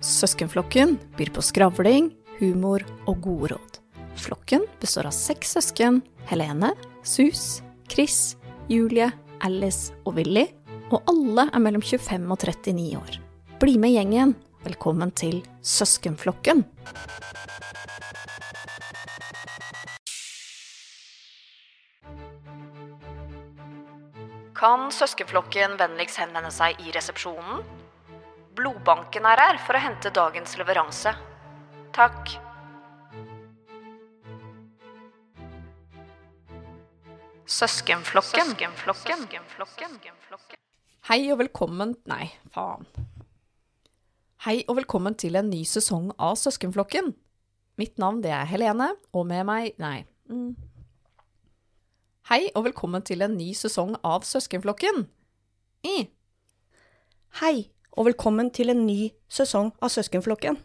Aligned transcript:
Søskenflokken 0.00 0.98
byr 1.16 1.30
på 1.32 1.42
skravling, 1.42 2.10
humor 2.38 2.84
og 3.08 3.20
gode 3.24 3.54
råd. 3.54 3.78
Flokken 4.20 4.66
består 4.80 5.08
av 5.08 5.14
seks 5.16 5.54
søsken 5.56 6.02
Helene, 6.28 6.74
Sus, 7.02 7.62
Chris, 7.88 8.36
Julie, 8.68 9.08
Alice 9.40 9.94
og 10.04 10.18
Willy, 10.18 10.46
og 10.92 11.00
alle 11.08 11.46
er 11.48 11.62
mellom 11.62 11.82
25 11.82 12.28
og 12.28 12.44
39 12.44 12.98
år. 13.00 13.18
Bli 13.60 13.78
med 13.80 13.94
gjengen. 13.96 14.36
Velkommen 14.66 15.12
til 15.14 15.40
Søskenflokken. 15.62 16.64
Kan 24.56 24.90
søskenflokken 24.90 25.76
vennligst 25.80 26.20
henvende 26.20 26.50
seg 26.52 26.80
i 26.82 26.92
resepsjonen? 26.94 27.64
Blodbanken 28.56 29.26
er 29.28 29.40
her 29.42 29.58
for 29.60 29.76
å 29.76 29.80
hente 29.84 30.08
dagens 30.16 30.54
leveranse. 30.56 31.10
Takk. 31.92 32.30
Søskenflokken. 37.46 38.54
Søskenflokken 38.56 39.98
Hei 41.10 41.20
og 41.34 41.42
velkommen 41.42 41.92
Nei, 42.08 42.30
faen. 42.54 42.88
Hei 44.46 44.62
og 44.64 44.80
velkommen 44.80 45.14
til 45.20 45.36
en 45.36 45.52
ny 45.52 45.60
sesong 45.68 46.08
av 46.16 46.40
Søskenflokken. 46.40 47.12
Mitt 47.76 48.00
navn 48.00 48.24
det 48.24 48.32
er 48.32 48.48
Helene, 48.48 48.94
og 49.12 49.28
med 49.28 49.44
meg 49.52 49.76
Nei. 49.82 50.06
Mm. 50.32 50.56
Hei 52.32 52.42
og 52.56 52.70
velkommen 52.70 53.04
til 53.04 53.20
en 53.22 53.36
ny 53.36 53.52
sesong 53.54 53.98
av 54.00 54.24
Søskenflokken. 54.24 55.04
I. 55.84 55.96
Hei, 57.42 57.68
og 57.96 58.10
velkommen 58.10 58.50
til 58.52 58.70
en 58.72 58.84
ny 58.84 59.08
sesong 59.32 59.72
av 59.80 59.90
Søskenflokken. 59.92 60.58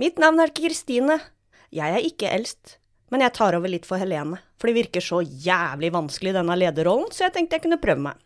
Mitt 0.00 0.20
navn 0.22 0.38
er 0.40 0.52
Kristine. 0.54 1.18
Jeg 1.74 1.96
er 1.96 2.06
ikke 2.06 2.30
eldst, 2.30 2.76
men 3.10 3.24
jeg 3.24 3.34
tar 3.36 3.56
over 3.58 3.70
litt 3.70 3.86
for 3.88 4.00
Helene, 4.00 4.38
for 4.58 4.70
det 4.70 4.78
virker 4.78 5.04
så 5.04 5.20
jævlig 5.22 5.90
vanskelig 5.94 6.34
denne 6.38 6.56
lederrollen, 6.58 7.10
så 7.10 7.26
jeg 7.26 7.34
tenkte 7.34 7.58
jeg 7.58 7.66
kunne 7.66 7.80
prøve 7.82 8.04
meg. 8.06 8.20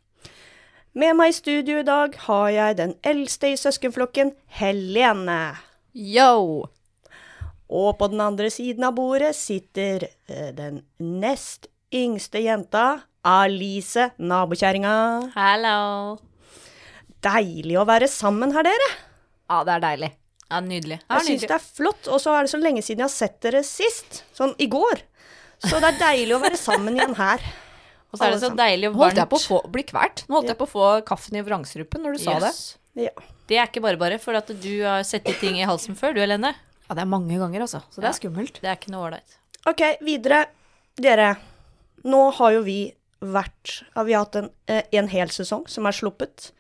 Med 0.94 1.16
meg 1.18 1.32
i 1.32 1.34
studio 1.34 1.80
i 1.80 1.86
dag 1.86 2.14
har 2.28 2.48
jeg 2.54 2.78
den 2.78 2.92
eldste 3.02 3.50
i 3.50 3.58
søskenflokken, 3.58 4.34
Helene. 4.60 5.56
Yo! 5.96 6.68
Og 7.74 7.96
på 7.98 8.10
den 8.12 8.20
andre 8.20 8.52
siden 8.52 8.84
av 8.86 8.94
bordet 8.94 9.32
sitter 9.34 10.04
eh, 10.28 10.52
den 10.54 10.84
nest 11.00 11.70
yngste 11.94 12.44
jenta, 12.44 12.84
Alice, 13.24 14.10
nabokjerringa. 14.20 14.94
Hello. 15.34 16.20
Deilig 17.24 17.78
å 17.80 17.86
være 17.88 18.08
sammen 18.10 18.52
her, 18.54 18.66
dere. 18.66 18.90
Ja, 19.50 19.62
det 19.66 19.74
er 19.78 19.84
deilig. 19.84 20.12
Ja, 20.50 20.60
nydelig. 20.60 21.00
Ja, 21.08 21.18
Jeg 21.18 21.26
syns 21.26 21.46
det 21.48 21.56
er 21.56 21.64
flott, 21.64 22.08
og 22.12 22.20
så 22.22 22.34
er 22.36 22.46
det 22.46 22.52
så 22.52 22.60
lenge 22.60 22.82
siden 22.84 23.02
jeg 23.02 23.08
har 23.08 23.14
sett 23.14 23.38
dere 23.44 23.62
sist. 23.66 24.22
Sånn 24.36 24.52
i 24.60 24.68
går. 24.70 25.02
Så 25.64 25.80
det 25.80 25.94
er 25.94 26.00
deilig 26.02 26.36
å 26.36 26.42
være 26.42 26.58
sammen 26.60 26.98
igjen 26.98 27.16
her. 27.18 27.44
Og 28.12 28.18
så 28.20 28.28
er 28.28 28.34
det 28.36 28.42
så 28.44 28.50
deilig 28.54 28.90
og 28.90 28.98
varmt. 28.98 29.04
Holdt 29.16 29.22
jeg 29.22 29.30
på 29.32 29.38
å 29.40 29.44
få, 29.48 29.60
bli 29.74 29.84
kvert? 29.88 30.24
Nå 30.28 30.38
holdt 30.38 30.52
jeg 30.52 30.58
på 30.60 30.68
å 30.68 30.70
få 30.70 30.88
kaffen 31.08 31.38
i 31.40 31.42
vrangstrupen 31.46 32.04
når 32.04 32.18
du 32.18 32.22
sa 32.22 32.36
det. 32.44 32.52
Ja. 33.08 33.14
Det 33.50 33.58
er 33.58 33.66
ikke 33.66 33.82
bare 33.84 33.98
bare 34.00 34.20
for 34.22 34.38
at 34.38 34.52
du 34.52 34.70
har 34.84 35.02
sett 35.08 35.26
de 35.26 35.34
ting 35.40 35.58
i 35.58 35.66
halsen 35.66 35.98
før, 35.98 36.14
du 36.14 36.22
Helene. 36.22 36.52
Ja, 36.86 36.94
det 36.94 37.02
er 37.02 37.10
mange 37.10 37.40
ganger, 37.40 37.64
altså. 37.64 37.80
Så 37.90 38.04
det 38.04 38.10
er 38.12 38.16
skummelt. 38.20 38.60
Det 38.62 38.70
er 38.70 38.78
ikke 38.78 38.92
noe 38.94 39.08
ålreit. 39.08 39.38
Ok, 39.66 39.82
videre. 40.04 40.44
Dere, 41.00 41.32
nå 42.06 42.20
har 42.38 42.54
jo 42.54 42.62
vi 42.62 42.78
vært 43.24 43.80
ja, 43.80 44.02
Vi 44.04 44.12
har 44.14 44.26
hatt 44.26 44.36
en, 44.38 44.50
eh, 44.70 44.84
en 45.00 45.08
hel 45.10 45.32
sesong 45.32 45.64
som 45.72 45.88
er 45.88 45.96
sluppet. 45.96 46.52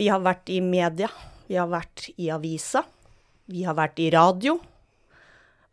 Vi 0.00 0.06
har 0.08 0.22
vært 0.24 0.48
i 0.48 0.62
media. 0.64 1.10
Vi 1.44 1.58
har 1.60 1.68
vært 1.68 2.06
i 2.16 2.30
avisa. 2.32 2.80
Vi 3.52 3.66
har 3.66 3.76
vært 3.76 3.98
i 4.00 4.06
radio. 4.14 4.54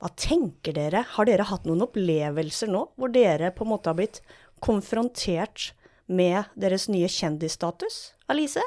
Hva 0.02 0.10
tenker 0.20 0.76
dere? 0.76 1.06
Har 1.14 1.30
dere 1.30 1.46
hatt 1.48 1.64
noen 1.64 1.86
opplevelser 1.86 2.68
nå 2.74 2.82
hvor 3.00 3.14
dere 3.14 3.54
på 3.56 3.64
en 3.64 3.72
måte 3.72 3.88
har 3.88 3.96
blitt 3.96 4.20
konfrontert 4.60 5.70
med 6.12 6.50
deres 6.60 6.90
nye 6.92 7.08
kjendisstatus? 7.08 8.18
Alice? 8.28 8.64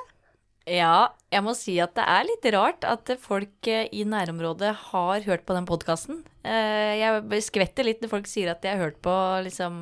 Ja, 0.65 1.11
jeg 1.29 1.45
må 1.45 1.53
si 1.59 1.75
at 1.83 1.93
det 1.99 2.07
er 2.09 2.25
litt 2.25 2.49
rart 2.55 2.87
at 2.89 3.13
folk 3.21 3.69
eh, 3.69 3.89
i 3.93 4.07
nærområdet 4.09 4.73
har 4.93 5.27
hørt 5.27 5.45
på 5.45 5.57
den 5.57 5.69
podkasten. 5.69 6.23
Jeg 6.41 7.43
skvetter 7.45 7.85
litt 7.85 8.01
når 8.01 8.15
folk 8.15 8.31
sier 8.31 8.55
at 8.55 8.65
de 8.65 8.73
har 8.73 8.81
hørt 8.81 8.97
på 9.05 9.13
liksom 9.45 9.75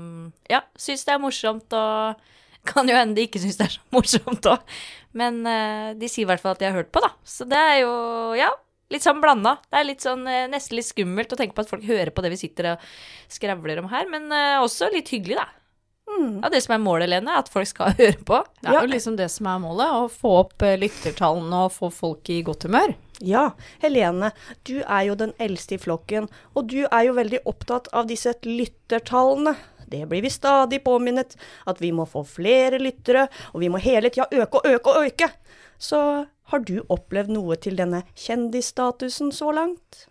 Ja, 0.50 0.64
syns 0.74 1.06
det 1.06 1.14
er 1.14 1.22
morsomt 1.22 1.76
og 1.76 2.18
kan 2.66 2.88
jo 2.88 2.96
hende 2.96 3.18
de 3.18 3.26
ikke 3.28 3.40
syns 3.42 3.58
det 3.58 3.68
er 3.68 3.76
så 3.76 3.94
morsomt 3.94 4.48
òg. 4.50 4.78
Men 5.18 5.42
uh, 5.46 5.92
de 5.98 6.10
sier 6.10 6.26
i 6.26 6.30
hvert 6.30 6.42
fall 6.42 6.56
at 6.56 6.62
de 6.62 6.68
har 6.68 6.78
hørt 6.78 6.90
på, 6.94 7.02
da. 7.04 7.12
Så 7.26 7.46
det 7.48 7.58
er 7.58 7.78
jo, 7.82 7.92
ja, 8.38 8.50
litt 8.92 9.04
sånn 9.04 9.22
blanda. 9.24 9.56
Det 9.68 9.80
er 9.80 9.88
litt 9.88 10.04
sånn 10.04 10.26
uh, 10.28 10.48
nesten 10.50 10.78
litt 10.78 10.88
skummelt 10.90 11.32
å 11.32 11.38
tenke 11.38 11.56
på 11.56 11.64
at 11.64 11.72
folk 11.72 11.86
hører 11.88 12.12
på 12.14 12.24
det 12.24 12.32
vi 12.34 12.40
sitter 12.40 12.74
og 12.74 12.90
skravler 13.32 13.82
om 13.82 13.88
her, 13.92 14.10
men 14.10 14.28
uh, 14.32 14.64
også 14.64 14.90
litt 14.94 15.12
hyggelig, 15.14 15.40
da. 15.40 15.48
Ja, 16.08 16.48
det 16.48 16.62
som 16.64 16.72
er 16.72 16.80
målet, 16.80 17.10
Lene, 17.12 17.34
er 17.34 17.42
at 17.44 17.50
folk 17.52 17.68
skal 17.68 17.92
høre 18.00 18.16
på. 18.26 18.40
Det 18.62 18.72
er 18.72 18.80
jo 18.80 18.90
liksom 18.90 19.18
det 19.18 19.28
som 19.32 19.48
er 19.50 19.60
målet, 19.62 19.92
å 19.92 20.08
få 20.12 20.38
opp 20.42 20.64
lyttertallene 20.80 21.66
og 21.66 21.74
få 21.74 21.92
folk 21.94 22.30
i 22.32 22.40
godt 22.46 22.64
humør. 22.68 22.94
Ja, 23.24 23.50
Helene, 23.82 24.30
du 24.68 24.78
er 24.80 25.08
jo 25.08 25.16
den 25.18 25.34
eldste 25.42 25.76
i 25.76 25.82
flokken, 25.82 26.28
og 26.54 26.70
du 26.70 26.84
er 26.86 27.08
jo 27.08 27.16
veldig 27.18 27.42
opptatt 27.50 27.90
av 27.96 28.06
disse 28.10 28.34
lyttertallene. 28.46 29.56
Det 29.90 30.02
blir 30.10 30.24
vi 30.24 30.32
stadig 30.32 30.82
påminnet, 30.86 31.36
at 31.66 31.80
vi 31.82 31.92
må 31.94 32.06
få 32.08 32.24
flere 32.26 32.80
lyttere, 32.82 33.26
og 33.52 33.62
vi 33.64 33.70
må 33.72 33.80
hele 33.82 34.12
tida 34.14 34.28
øke 34.32 34.60
og 34.60 34.68
øke 34.74 34.94
og 34.94 35.08
øke. 35.08 35.30
Så 35.78 36.00
har 36.52 36.64
du 36.64 36.78
opplevd 36.88 37.32
noe 37.32 37.56
til 37.60 37.76
denne 37.78 38.02
kjendisstatusen 38.18 39.32
så 39.36 39.50
langt? 39.54 40.06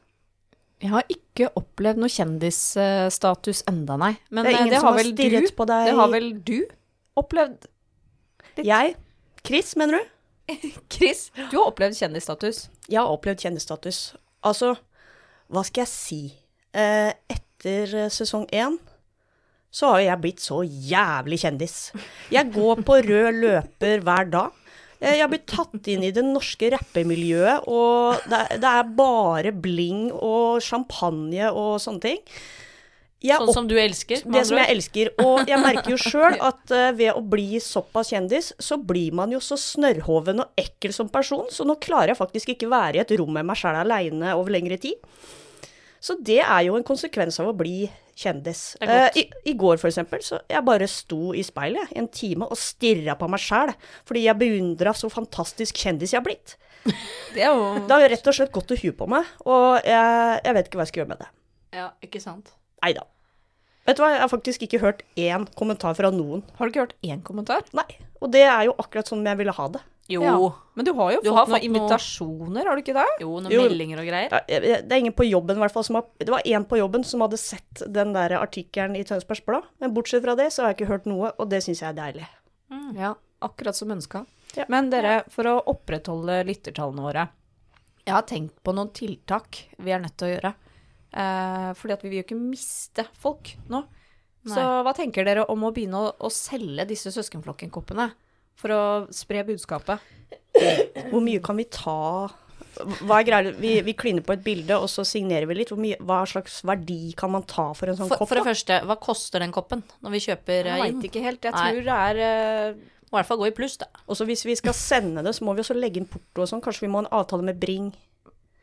Jeg 0.82 0.92
har 0.94 1.08
ikke 1.10 1.50
opplevd 1.58 1.98
noe 2.04 2.12
kjendisstatus 2.14 3.64
enda, 3.70 3.98
nei. 3.98 4.14
Men 4.30 4.46
Det 4.46 4.54
eh, 4.54 4.70
det 4.70 4.82
har 4.84 4.94
vel 4.94 5.16
du, 5.18 5.24
på 5.58 5.66
deg? 5.66 5.90
Det 5.90 5.96
har 5.98 6.12
vel 6.14 6.30
du 6.46 6.60
opplevd 7.18 7.66
Litt. 8.58 8.66
Jeg 8.66 8.96
Chris, 9.46 9.76
mener 9.78 10.00
du? 10.00 10.14
Chris, 10.94 11.28
du 11.52 11.58
har 11.58 11.68
opplevd 11.68 11.98
kjendisstatus. 11.98 12.68
Jeg 12.90 13.00
har 13.02 13.10
opplevd 13.12 13.44
kjendisstatus. 13.46 14.16
Altså, 14.46 14.76
hva 15.54 15.64
skal 15.66 15.84
jeg 15.86 15.92
si? 15.92 16.22
Eh, 16.78 17.12
etter 17.34 18.10
sesong 18.14 18.46
én 18.54 18.78
så 19.72 19.94
har 19.94 20.04
jeg 20.06 20.22
blitt 20.24 20.44
så 20.44 20.62
jævlig 20.66 21.42
kjendis. 21.44 21.78
Jeg 22.34 22.52
går 22.54 22.84
på 22.88 23.02
rød 23.08 23.42
løper 23.42 24.04
hver 24.06 24.32
dag. 24.34 24.64
Jeg 24.98 25.22
har 25.22 25.30
blitt 25.30 25.46
tatt 25.46 25.88
inn 25.94 26.08
i 26.08 26.14
det 26.14 26.24
norske 26.26 26.72
rappemiljøet, 26.74 27.68
og 27.70 28.24
det 28.32 28.58
det 28.64 28.70
er 28.72 28.96
bare 28.98 29.52
bling 29.54 30.08
og 30.16 30.64
champagne 30.66 31.52
og 31.52 31.78
sånne 31.84 32.02
ting. 32.08 32.24
Jeg 33.22 33.42
Sånn 33.42 33.54
som 33.54 33.68
du 33.70 33.74
elsker. 33.82 34.22
det 34.30 34.44
som 34.46 34.60
jeg 34.60 34.70
elsker. 34.76 35.10
Og 35.24 35.50
jeg 35.50 35.58
merker 35.58 35.90
jo 35.96 35.98
sjøl 35.98 36.38
at 36.50 36.74
eh, 36.74 36.92
ved 36.98 37.18
å 37.18 37.24
bli 37.26 37.58
såpass 37.62 38.12
kjendis, 38.14 38.52
så 38.62 38.78
blir 38.78 39.16
man 39.18 39.34
jo 39.34 39.42
så 39.42 39.58
snørrhoven 39.58 40.44
og 40.44 40.62
ekkel 40.62 40.94
som 40.94 41.10
person, 41.10 41.48
så 41.50 41.66
nå 41.66 41.80
klarer 41.82 42.14
jeg 42.14 42.20
faktisk 42.22 42.54
ikke 42.54 42.70
være 42.70 43.00
i 43.00 43.02
et 43.02 43.16
rom 43.18 43.34
med 43.34 43.48
meg 43.50 43.58
sjæl 43.58 43.80
aleine 43.82 44.36
over 44.38 44.54
lengre 44.54 44.78
tid. 44.82 45.02
Så 46.04 46.18
det 46.22 46.42
er 46.44 46.62
jo 46.68 46.78
en 46.78 46.86
konsekvens 46.88 47.40
av 47.42 47.50
å 47.52 47.56
bli 47.58 47.88
kjendis. 48.18 48.76
Eh, 48.82 49.10
I, 49.22 49.26
I 49.52 49.54
går, 49.58 49.78
for 49.82 49.90
eksempel, 49.90 50.22
så 50.26 50.40
jeg 50.50 50.66
bare 50.66 50.88
sto 50.90 51.34
i 51.38 51.44
speilet 51.46 51.94
i 51.94 52.00
en 52.02 52.10
time 52.10 52.48
og 52.50 52.58
stirra 52.60 53.18
på 53.20 53.30
meg 53.30 53.44
sjæl, 53.44 53.74
fordi 54.10 54.26
jeg 54.26 54.42
beundra 54.42 54.94
så 54.98 55.10
fantastisk 55.14 55.78
kjendis 55.84 56.16
jeg 56.16 56.22
har 56.22 56.26
blitt. 56.26 56.56
Det 57.36 57.44
jo 57.44 57.60
Det 57.84 57.94
har 57.94 58.10
rett 58.14 58.30
og 58.32 58.38
slett 58.38 58.54
gått 58.56 58.70
til 58.72 58.82
huet 58.86 58.98
på 58.98 59.10
meg, 59.12 59.28
og 59.46 59.84
jeg, 59.86 60.40
jeg 60.46 60.58
vet 60.58 60.70
ikke 60.70 60.80
hva 60.80 60.88
jeg 60.88 60.94
skal 60.94 61.04
gjøre 61.04 61.14
med 61.14 61.22
det. 61.26 61.30
Ja, 61.78 61.92
ikke 62.06 62.24
sant. 62.24 62.54
Nei 62.82 62.94
da. 62.98 63.06
Vet 63.88 64.00
du 64.00 64.04
hva, 64.04 64.10
jeg 64.16 64.24
har 64.24 64.32
faktisk 64.32 64.64
ikke 64.66 64.82
hørt 64.84 65.04
én 65.20 65.46
kommentar 65.60 65.96
fra 65.96 66.10
noen. 66.12 66.42
Har 66.58 66.68
du 66.68 66.74
ikke 66.74 66.88
hørt 66.88 66.98
én 67.06 67.22
kommentar? 67.24 67.64
Nei. 67.78 67.88
Og 68.20 68.32
det 68.34 68.44
er 68.48 68.66
jo 68.68 68.76
akkurat 68.82 69.08
sånn 69.08 69.24
jeg 69.28 69.40
ville 69.40 69.54
ha 69.56 69.68
det. 69.76 69.84
Jo. 70.10 70.22
Ja. 70.24 70.36
Men 70.76 70.86
du 70.86 70.94
har 70.94 71.12
jo 71.12 71.20
Du 71.22 71.30
fått 71.30 71.36
har 71.36 71.46
noen 71.48 71.54
fått 71.58 71.64
noe- 71.64 71.68
invitasjoner, 71.68 72.66
har 72.70 72.76
du 72.78 72.82
ikke 72.82 72.94
det? 72.96 73.06
Jo, 73.20 73.40
noen 73.44 73.52
Jo. 73.52 73.62
meldinger 73.68 74.00
og 74.00 74.06
greier. 74.08 74.32
Ja, 74.32 74.60
Det 74.80 74.92
er 74.92 75.00
ingen 75.02 75.14
på 75.14 75.26
jobben 75.30 75.58
i 75.58 75.60
hvert 75.60 75.74
fall 75.74 75.84
som 75.84 75.96
har 75.96 76.06
Det 76.20 76.30
var 76.30 76.42
én 76.46 76.64
på 76.66 76.78
jobben 76.80 77.04
som 77.04 77.20
hadde 77.22 77.38
sett 77.38 77.84
den 77.92 78.14
der 78.14 78.30
artikkelen 78.40 78.96
i 78.96 79.04
Tønsbergs 79.04 79.44
Blad. 79.46 79.64
Men 79.82 79.94
bortsett 79.94 80.24
fra 80.24 80.36
det 80.36 80.48
så 80.54 80.64
har 80.64 80.74
jeg 80.74 80.78
ikke 80.78 80.92
hørt 80.94 81.06
noe, 81.06 81.32
og 81.38 81.50
det 81.50 81.62
syns 81.64 81.82
jeg 81.82 81.90
er 81.90 82.00
deilig. 82.00 82.28
Ja, 82.96 83.16
akkurat 83.42 83.76
som 83.76 83.90
ønska. 83.90 84.26
Ja. 84.56 84.64
Men 84.70 84.90
dere, 84.90 85.24
for 85.30 85.44
å 85.44 85.58
opprettholde 85.68 86.46
lyttertallene 86.48 87.02
våre 87.04 87.30
Jeg 88.06 88.14
har 88.16 88.24
tenkt 88.24 88.64
på 88.64 88.74
noen 88.74 88.90
tiltak 88.94 89.66
vi 89.78 89.92
er 89.92 90.00
nødt 90.00 90.16
til 90.16 90.28
å 90.30 90.40
gjøre. 90.40 90.54
Eh, 91.14 91.74
fordi 91.74 91.92
at 91.94 92.02
vi 92.02 92.10
vil 92.10 92.24
jo 92.24 92.24
ikke 92.24 92.40
miste 92.50 93.06
folk 93.14 93.58
nå. 93.70 93.84
Så 94.48 94.56
hva 94.84 94.94
tenker 94.96 95.26
dere 95.26 95.44
om 95.50 95.60
å 95.68 95.74
begynne 95.74 96.00
å, 96.00 96.14
å 96.22 96.30
selge 96.32 96.86
disse 96.88 97.12
søskenflokkenkoppene? 97.12 98.12
For 98.58 98.74
å 98.74 98.82
spre 99.14 99.44
budskapet. 99.48 100.02
Hvor 101.12 101.22
mye 101.22 101.42
kan 101.46 101.58
vi 101.60 101.68
ta 101.70 102.28
Hva 103.06 103.20
er 103.20 103.26
greia? 103.28 103.52
Vi, 103.62 103.76
vi 103.86 103.94
kliner 103.98 104.26
på 104.26 104.34
et 104.34 104.44
bilde, 104.46 104.76
og 104.82 104.90
så 104.90 105.06
signerer 105.06 105.46
vi 105.50 105.60
litt. 105.60 105.72
Hvor 105.74 105.80
mye, 105.82 105.98
hva 106.02 106.24
slags 106.30 106.60
verdi 106.66 107.14
kan 107.18 107.32
man 107.34 107.46
ta 107.50 107.70
for 107.78 107.90
en 107.90 107.98
sånn 108.00 108.10
For, 108.10 108.22
kopp? 108.22 108.32
for 108.32 108.40
det 108.40 108.44
da? 108.46 108.50
første, 108.52 108.80
hva 108.90 108.98
koster 109.02 109.42
den 109.46 109.54
koppen 109.56 109.82
når 110.06 110.16
vi 110.18 110.24
kjøper 110.28 110.70
inn? 110.70 110.74
Jeg 110.74 110.94
veit 110.98 111.08
ikke 111.10 111.24
helt. 111.26 111.46
Jeg 111.46 111.58
Nei. 111.58 111.68
tror 111.72 111.88
det 111.88 111.98
er 112.10 112.22
eh, 112.28 112.84
Må 113.08 113.16
i 113.16 113.20
hvert 113.22 113.30
fall 113.30 113.42
gå 113.42 113.50
i 113.50 113.56
pluss, 113.56 113.78
da. 113.82 113.88
Og 114.06 114.18
så 114.20 114.28
hvis 114.30 114.46
vi 114.46 114.58
skal 114.60 114.76
sende 114.78 115.24
det, 115.26 115.34
så 115.38 115.46
må 115.48 115.54
vi 115.58 115.64
også 115.66 115.78
legge 115.78 116.02
inn 116.02 116.10
porto 116.10 116.44
og 116.46 116.50
sånn. 116.52 116.62
Kanskje 116.66 116.86
vi 116.86 116.92
må 116.94 117.02
ha 117.02 117.08
en 117.08 117.14
avtale 117.22 117.46
med 117.50 117.62
Bring. 117.62 117.94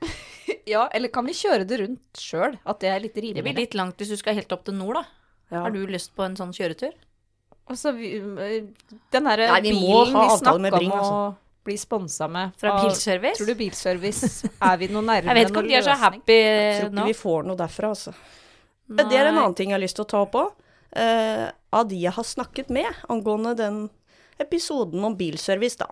Ja, 0.69 0.87
eller 0.96 1.08
kan 1.12 1.25
vi 1.29 1.32
kjøre 1.37 1.64
det 1.69 1.76
rundt 1.81 2.20
sjøl? 2.20 2.55
At 2.69 2.81
det 2.81 2.88
er 2.93 3.00
litt 3.00 3.17
Det 3.17 3.43
blir 3.44 3.56
litt 3.56 3.75
langt 3.76 4.00
hvis 4.00 4.12
du 4.12 4.17
skal 4.20 4.37
helt 4.37 4.52
opp 4.52 4.64
til 4.67 4.76
nord, 4.76 4.96
da. 5.00 5.05
Ja. 5.52 5.62
Har 5.64 5.73
du 5.75 5.82
lyst 5.88 6.14
på 6.17 6.25
en 6.25 6.37
sånn 6.37 6.52
kjøretur? 6.56 6.93
Altså, 7.71 7.95
vi, 7.97 8.11
den 9.15 9.25
derre 9.31 9.49
Nei, 9.55 9.61
vi 9.65 9.73
bilen 9.73 9.89
må 9.89 10.05
vi 10.05 10.13
ha 10.13 10.25
avtale 10.35 10.61
med 10.61 10.75
snakka 10.75 10.81
Bring, 10.83 10.91
om 10.93 10.99
å 10.99 11.01
altså. 11.01 11.41
bli 11.65 11.77
sponsa 11.81 12.29
med 12.29 12.53
Fra 12.61 12.75
og, 12.75 12.85
Bilservice? 12.85 13.39
Tror 13.41 13.49
du 13.49 13.55
Bilservice 13.61 14.51
er 14.53 14.81
vi 14.83 14.91
noe 14.93 15.05
nærmere 15.07 15.31
Jeg 15.33 15.39
vet 15.39 15.53
ikke 15.53 15.63
om 15.63 15.71
de 15.71 15.79
er 15.79 15.87
så 15.87 15.97
happy 16.03 16.37
nå. 16.37 16.43
Jeg 16.45 16.77
tror 16.77 16.91
ikke 16.91 16.99
nå. 17.01 17.07
vi 17.09 17.17
får 17.23 17.49
noe 17.49 17.61
derfra, 17.63 17.93
altså. 17.97 18.15
Det 18.85 19.09
er 19.17 19.31
en 19.31 19.39
annen 19.39 19.57
ting 19.57 19.73
jeg 19.73 19.79
har 19.79 19.85
lyst 19.85 19.97
til 19.97 20.05
å 20.05 20.11
ta 20.13 20.21
opp 20.27 20.37
òg. 20.43 20.53
Uh, 20.95 21.49
av 21.75 21.89
de 21.91 21.97
jeg 22.05 22.13
har 22.15 22.27
snakket 22.29 22.69
med 22.71 22.87
angående 23.11 23.55
den 23.59 23.79
episoden 24.39 25.03
om 25.07 25.17
bilservice, 25.19 25.81
da. 25.81 25.89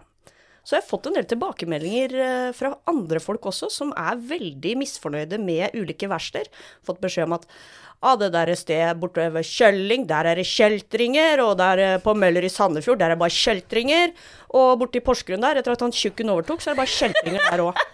Så 0.63 0.77
jeg 0.77 0.83
har 0.85 0.89
fått 0.93 1.09
en 1.11 1.17
del 1.17 1.27
tilbakemeldinger 1.27 2.13
eh, 2.23 2.51
fra 2.55 2.75
andre 2.87 3.19
folk 3.23 3.49
også, 3.51 3.67
som 3.75 3.91
er 3.99 4.21
veldig 4.31 4.77
misfornøyde 4.79 5.39
med 5.43 5.75
ulike 5.75 6.07
verksteder. 6.11 6.51
Fått 6.87 7.01
beskjed 7.03 7.27
om 7.27 7.35
at 7.39 7.49
ah, 8.03 8.15
det 8.19 8.29
der 8.35 8.53
stedet 8.59 8.95
borte 9.03 9.27
ved 9.35 9.47
Kjølling, 9.47 10.07
der 10.11 10.29
er 10.31 10.39
det 10.39 10.47
kjeltringer, 10.47 11.43
og 11.43 11.57
der 11.59 11.83
eh, 11.83 11.97
på 12.03 12.15
Møller 12.15 12.47
i 12.47 12.51
Sandefjord, 12.53 13.01
der 13.03 13.11
er 13.11 13.17
det 13.17 13.23
bare 13.25 13.35
kjeltringer. 13.35 14.15
Og 14.55 14.77
borte 14.85 15.01
i 15.01 15.05
Porsgrunn 15.05 15.43
der, 15.43 15.59
etter 15.59 15.75
at 15.75 15.83
han 15.83 15.95
tjukken 15.99 16.31
overtok, 16.31 16.63
så 16.63 16.71
er 16.71 16.77
det 16.79 16.83
bare 16.85 16.95
kjeltringer 16.95 17.51
der 17.51 17.65
òg. 17.67 17.83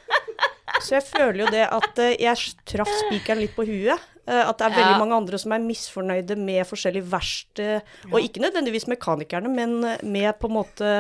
Så 0.84 0.92
jeg 0.94 1.02
føler 1.08 1.40
jo 1.40 1.46
det 1.50 1.64
at 1.74 1.98
eh, 2.04 2.12
jeg 2.22 2.52
traff 2.68 2.90
spikeren 3.00 3.40
litt 3.42 3.56
på 3.56 3.64
huet. 3.66 3.98
At 4.28 4.58
det 4.60 4.66
er 4.66 4.74
veldig 4.76 4.92
Ja. 4.92 4.98
mange 5.00 5.16
andre 5.16 5.38
som 5.40 5.54
er 5.56 5.62
misfornøyde 5.64 6.34
med 6.36 6.66
forskjellige 6.68 7.08
verksted. 7.08 7.86
Og 8.12 8.18
ikke 8.20 8.42
nødvendigvis 8.44 8.84
mekanikerne, 8.92 9.48
men 9.48 9.78
med 10.04 10.36
på 10.38 10.50
en 10.50 10.54
måte 10.58 10.90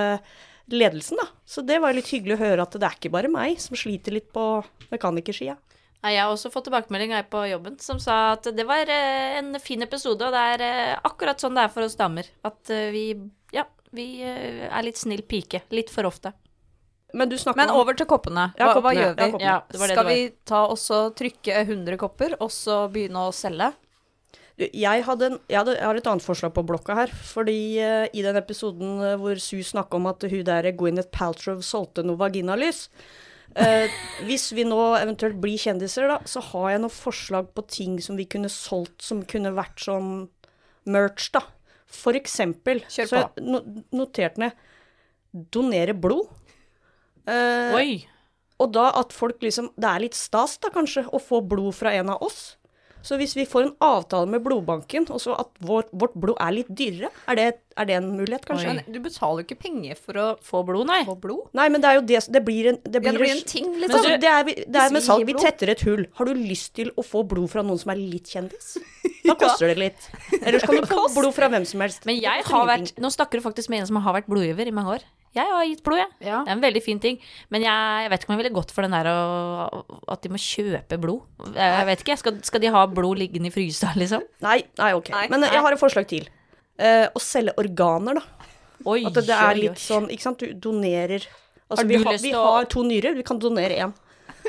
ledelsen, 0.70 1.18
da. 1.20 1.28
Så 1.48 1.62
det 1.66 1.78
var 1.82 1.96
litt 1.96 2.10
hyggelig 2.12 2.36
å 2.36 2.42
høre 2.42 2.64
at 2.64 2.76
det 2.76 2.86
er 2.86 2.98
ikke 2.98 3.12
bare 3.14 3.30
meg 3.32 3.60
som 3.62 3.76
sliter 3.78 4.14
litt 4.14 4.28
på 4.34 4.44
mekanikersida. 4.92 5.56
Jeg 5.98 6.20
har 6.20 6.30
også 6.30 6.50
fått 6.54 6.68
tilbakemelding 6.68 7.10
på 7.30 7.40
jobben 7.50 7.78
som 7.82 7.98
sa 7.98 8.36
at 8.36 8.46
det 8.54 8.66
var 8.68 8.86
eh, 8.86 9.38
en 9.40 9.56
fin 9.58 9.82
episode, 9.82 10.22
og 10.28 10.34
det 10.34 10.42
er 10.54 10.62
eh, 10.62 10.98
akkurat 11.08 11.40
sånn 11.42 11.58
det 11.58 11.64
er 11.66 11.72
for 11.74 11.86
oss 11.88 11.98
damer. 11.98 12.28
At 12.46 12.70
eh, 12.70 12.90
vi, 12.94 13.06
ja, 13.54 13.64
vi 13.90 14.22
er 14.22 14.86
litt 14.86 15.00
snill 15.00 15.24
pike. 15.26 15.64
Litt 15.74 15.90
for 15.90 16.06
ofte. 16.06 16.32
Men 17.16 17.30
du 17.32 17.36
Men 17.56 17.72
over 17.72 17.96
til 17.96 18.06
koppene. 18.06 18.50
Ja, 18.58 18.74
Hva, 18.74 18.82
hva 18.84 18.92
gjør 18.94 19.14
vi? 19.16 19.26
koppene. 19.32 19.44
Ja, 19.44 19.58
det 19.66 19.80
det 19.80 19.90
Skal 19.90 20.06
vi 20.06 20.18
ta 20.44 20.66
også 20.68 21.00
trykke 21.16 21.62
100 21.64 21.96
kopper, 21.98 22.36
og 22.38 22.52
så 22.52 22.82
begynne 22.92 23.26
å 23.26 23.32
selge? 23.34 23.72
Jeg, 24.58 25.04
hadde 25.06 25.28
en, 25.28 25.36
jeg, 25.46 25.58
hadde, 25.60 25.76
jeg 25.76 25.86
har 25.86 25.98
et 26.00 26.08
annet 26.10 26.24
forslag 26.24 26.50
på 26.56 26.64
blokka 26.66 26.96
her. 26.98 27.12
Fordi 27.30 27.58
uh, 27.78 28.06
i 28.10 28.24
den 28.26 28.38
episoden 28.40 28.98
eh, 29.06 29.16
hvor 29.20 29.38
Sue 29.42 29.66
snakka 29.66 30.00
om 30.00 30.08
at 30.10 30.26
hun 30.26 30.44
der 30.46 30.70
Gwyneth 30.74 31.12
Paltrow 31.14 31.62
solgte 31.62 32.02
noe 32.06 32.18
vaginalys 32.18 32.88
uh, 33.54 33.86
Hvis 34.26 34.48
vi 34.56 34.66
nå 34.66 34.80
eventuelt 34.98 35.38
blir 35.42 35.60
kjendiser, 35.62 36.10
da, 36.10 36.18
så 36.26 36.42
har 36.50 36.72
jeg 36.74 36.82
noen 36.82 36.96
forslag 36.96 37.52
på 37.54 37.66
ting 37.70 38.00
som 38.02 38.18
vi 38.18 38.26
kunne 38.30 38.50
solgt 38.50 39.06
som 39.06 39.22
kunne 39.30 39.54
vært 39.54 39.86
sånn 39.86 40.26
merch, 40.88 41.30
da. 41.36 41.44
For 41.88 42.18
eksempel 42.18 42.82
Kjør 42.90 43.08
Så 43.08 43.22
jeg 43.22 43.46
no, 43.48 43.62
noterte 43.96 44.42
ned 44.42 44.66
donere 45.54 45.94
blod. 45.94 46.26
Uh, 47.28 47.76
Oi! 47.76 47.90
og 48.58 48.72
da 48.74 48.88
at 48.98 49.12
folk 49.14 49.42
liksom 49.44 49.70
Det 49.78 49.86
er 49.86 50.02
litt 50.02 50.16
stas, 50.18 50.56
da, 50.62 50.72
kanskje, 50.74 51.06
å 51.14 51.20
få 51.22 51.40
blod 51.46 51.76
fra 51.78 51.94
en 51.94 52.10
av 52.14 52.24
oss. 52.26 52.57
Så 53.08 53.16
hvis 53.16 53.32
vi 53.38 53.46
får 53.48 53.62
en 53.64 53.70
avtale 53.84 54.28
med 54.28 54.42
blodbanken, 54.44 55.06
og 55.14 55.20
så 55.22 55.32
at 55.40 55.48
vår, 55.64 55.86
vårt 55.96 56.16
blod 56.20 56.36
er 56.44 56.52
litt 56.58 56.68
dyrere, 56.68 57.08
er 57.32 57.38
det, 57.38 57.46
er 57.80 57.88
det 57.88 57.94
en 57.96 58.10
mulighet, 58.18 58.44
kanskje? 58.44 58.74
Men 58.74 58.92
du 58.92 58.98
betaler 59.00 59.40
jo 59.40 59.46
ikke 59.46 59.60
penger 59.62 59.96
for 59.96 60.20
å 60.20 60.26
Få 60.44 60.60
blod, 60.68 60.84
nei. 60.90 61.00
få 61.08 61.14
blod. 61.20 61.46
Nei, 61.56 61.70
men 61.72 61.80
det 61.80 61.88
er 61.88 61.98
jo 61.98 62.04
det 62.10 62.20
Det 62.34 62.42
blir 62.44 62.68
en 62.74 62.80
Det 62.84 63.00
Ja, 63.00 63.12
det 63.12 63.14
blir 63.16 63.32
en 63.32 63.44
ting, 63.48 63.70
liksom. 63.80 63.96
altså, 63.96 64.18
det 64.20 64.32
er, 64.32 64.50
det 64.68 64.82
er 64.82 64.92
med 64.92 65.06
salg. 65.06 65.24
Vi 65.28 65.36
tetter 65.40 65.72
et 65.72 65.84
hull. 65.88 66.04
Har 66.20 66.28
du 66.28 66.34
lyst 66.36 66.74
til 66.76 66.92
å 67.00 67.04
få 67.06 67.24
blod 67.28 67.48
fra 67.52 67.64
noen 67.64 67.80
som 67.80 67.94
er 67.94 68.02
litt 68.02 68.28
kjendis? 68.34 68.76
Da 69.28 69.34
koster 69.36 69.68
det 69.68 69.76
litt. 69.76 70.04
Ellers 70.40 70.62
kan 70.64 70.78
du 70.78 70.86
få 70.88 71.02
blod 71.12 71.34
fra 71.36 71.50
hvem 71.52 71.64
som 71.68 71.82
helst. 71.84 72.06
Men 72.08 72.16
jeg 72.16 72.44
har 72.48 72.68
vært. 72.68 72.94
Nå 72.96 73.10
snakker 73.12 73.40
du 73.40 73.44
faktisk 73.44 73.68
med 73.72 73.82
en 73.82 73.88
som 73.90 73.98
har 74.00 74.16
vært 74.16 74.28
blodgiver 74.30 74.70
i 74.70 74.72
mange 74.72 74.94
år. 74.96 75.04
Jeg 75.38 75.52
har 75.54 75.66
gitt 75.68 75.82
blod, 75.86 76.00
jeg. 76.02 76.10
Ja. 76.26 76.40
Det 76.44 76.52
er 76.52 76.56
en 76.56 76.64
veldig 76.64 76.82
fin 76.84 77.00
ting. 77.02 77.20
Men 77.54 77.64
jeg, 77.66 78.04
jeg 78.04 78.12
vet 78.12 78.24
ikke 78.24 78.32
om 78.32 78.36
jeg 78.36 78.42
ville 78.42 78.56
gått 78.58 78.74
for 78.74 78.86
den 78.86 78.96
der 78.96 79.10
og, 79.12 79.94
at 80.10 80.24
de 80.24 80.32
må 80.34 80.40
kjøpe 80.42 80.98
blod. 81.02 81.52
Jeg, 81.54 81.86
vet 81.90 82.04
ikke. 82.04 82.18
Skal, 82.22 82.40
skal 82.46 82.64
de 82.64 82.72
ha 82.74 82.84
blod 82.90 83.22
liggende 83.22 83.52
i 83.52 83.54
frysa, 83.54 83.94
liksom? 83.98 84.26
Nei, 84.44 84.60
nei, 84.80 84.90
ok. 84.98 85.12
Nei, 85.14 85.26
Men 85.32 85.46
eh, 85.46 85.54
jeg 85.56 85.64
har 85.66 85.76
et 85.76 85.82
forslag 85.82 86.08
til. 86.10 86.28
Uh, 86.78 87.06
å 87.10 87.22
selge 87.22 87.56
organer, 87.58 88.20
da. 88.20 88.50
Oi, 88.86 89.00
At 89.08 89.16
det 89.26 89.34
er 89.34 89.56
litt 89.58 89.80
sånn 89.82 90.04
Ikke 90.14 90.22
sant, 90.22 90.38
du 90.38 90.52
donerer 90.54 91.24
Altså, 91.68 91.82
Har 91.82 91.88
vi, 91.88 91.96
har, 91.98 92.12
lyst 92.14 92.24
vi 92.24 92.30
å- 92.32 92.44
har 92.44 92.68
to 92.70 92.84
nyrer, 92.86 93.16
vi 93.18 93.24
kan 93.26 93.40
donere 93.42 93.74
én. 93.84 93.90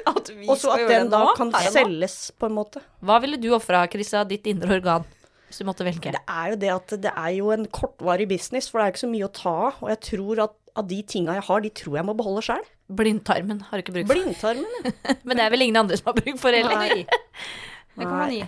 Og 0.48 0.54
så 0.56 0.72
at 0.72 0.86
den 0.88 1.10
da 1.12 1.26
kan 1.36 1.50
selges, 1.52 2.32
på 2.40 2.48
en 2.48 2.54
måte. 2.56 2.80
Hva 3.04 3.18
ville 3.20 3.36
du 3.42 3.50
ofra, 3.58 3.82
Chris, 3.92 4.14
av 4.16 4.30
ditt 4.30 4.48
indre 4.48 4.78
organ? 4.78 5.08
Hvis 5.50 5.60
du 5.60 5.66
måtte 5.66 5.84
velge. 5.84 6.14
Det 6.14 6.22
er 6.30 6.52
jo 6.54 6.58
det 6.62 6.70
at 6.72 6.94
det 7.04 7.12
er 7.12 7.32
jo 7.40 7.50
en 7.52 7.66
kortvarig 7.74 8.28
business, 8.30 8.70
for 8.70 8.80
det 8.80 8.86
er 8.86 8.94
ikke 8.94 9.02
så 9.02 9.12
mye 9.12 9.28
å 9.28 9.32
ta 9.34 9.54
av. 9.66 9.80
Og 9.82 9.90
jeg 9.92 10.00
tror 10.12 10.44
at 10.46 10.56
av 10.76 10.88
de 10.88 11.02
tinga 11.04 11.34
jeg 11.38 11.44
har, 11.48 11.62
de 11.62 11.70
tror 11.70 11.96
jeg 11.98 12.06
må 12.06 12.14
beholde 12.18 12.42
sjøl. 12.46 12.64
Blindtarmen 12.90 13.62
har 13.70 13.78
du 13.78 13.84
ikke 13.84 13.94
bruk 13.98 14.08
for. 14.08 14.16
Blindtarmen, 14.16 14.66
ja. 14.86 15.16
Men 15.26 15.38
det 15.38 15.44
er 15.46 15.50
vel 15.54 15.62
ingen 15.66 15.78
andre 15.82 15.98
som 15.98 16.06
har 16.12 16.18
bruk 16.22 16.38
for 16.42 16.52
heller. 16.52 16.76
Nei. 16.76 17.06
Det 18.00 18.06
kan 18.06 18.16
man 18.16 18.32
gi. 18.32 18.44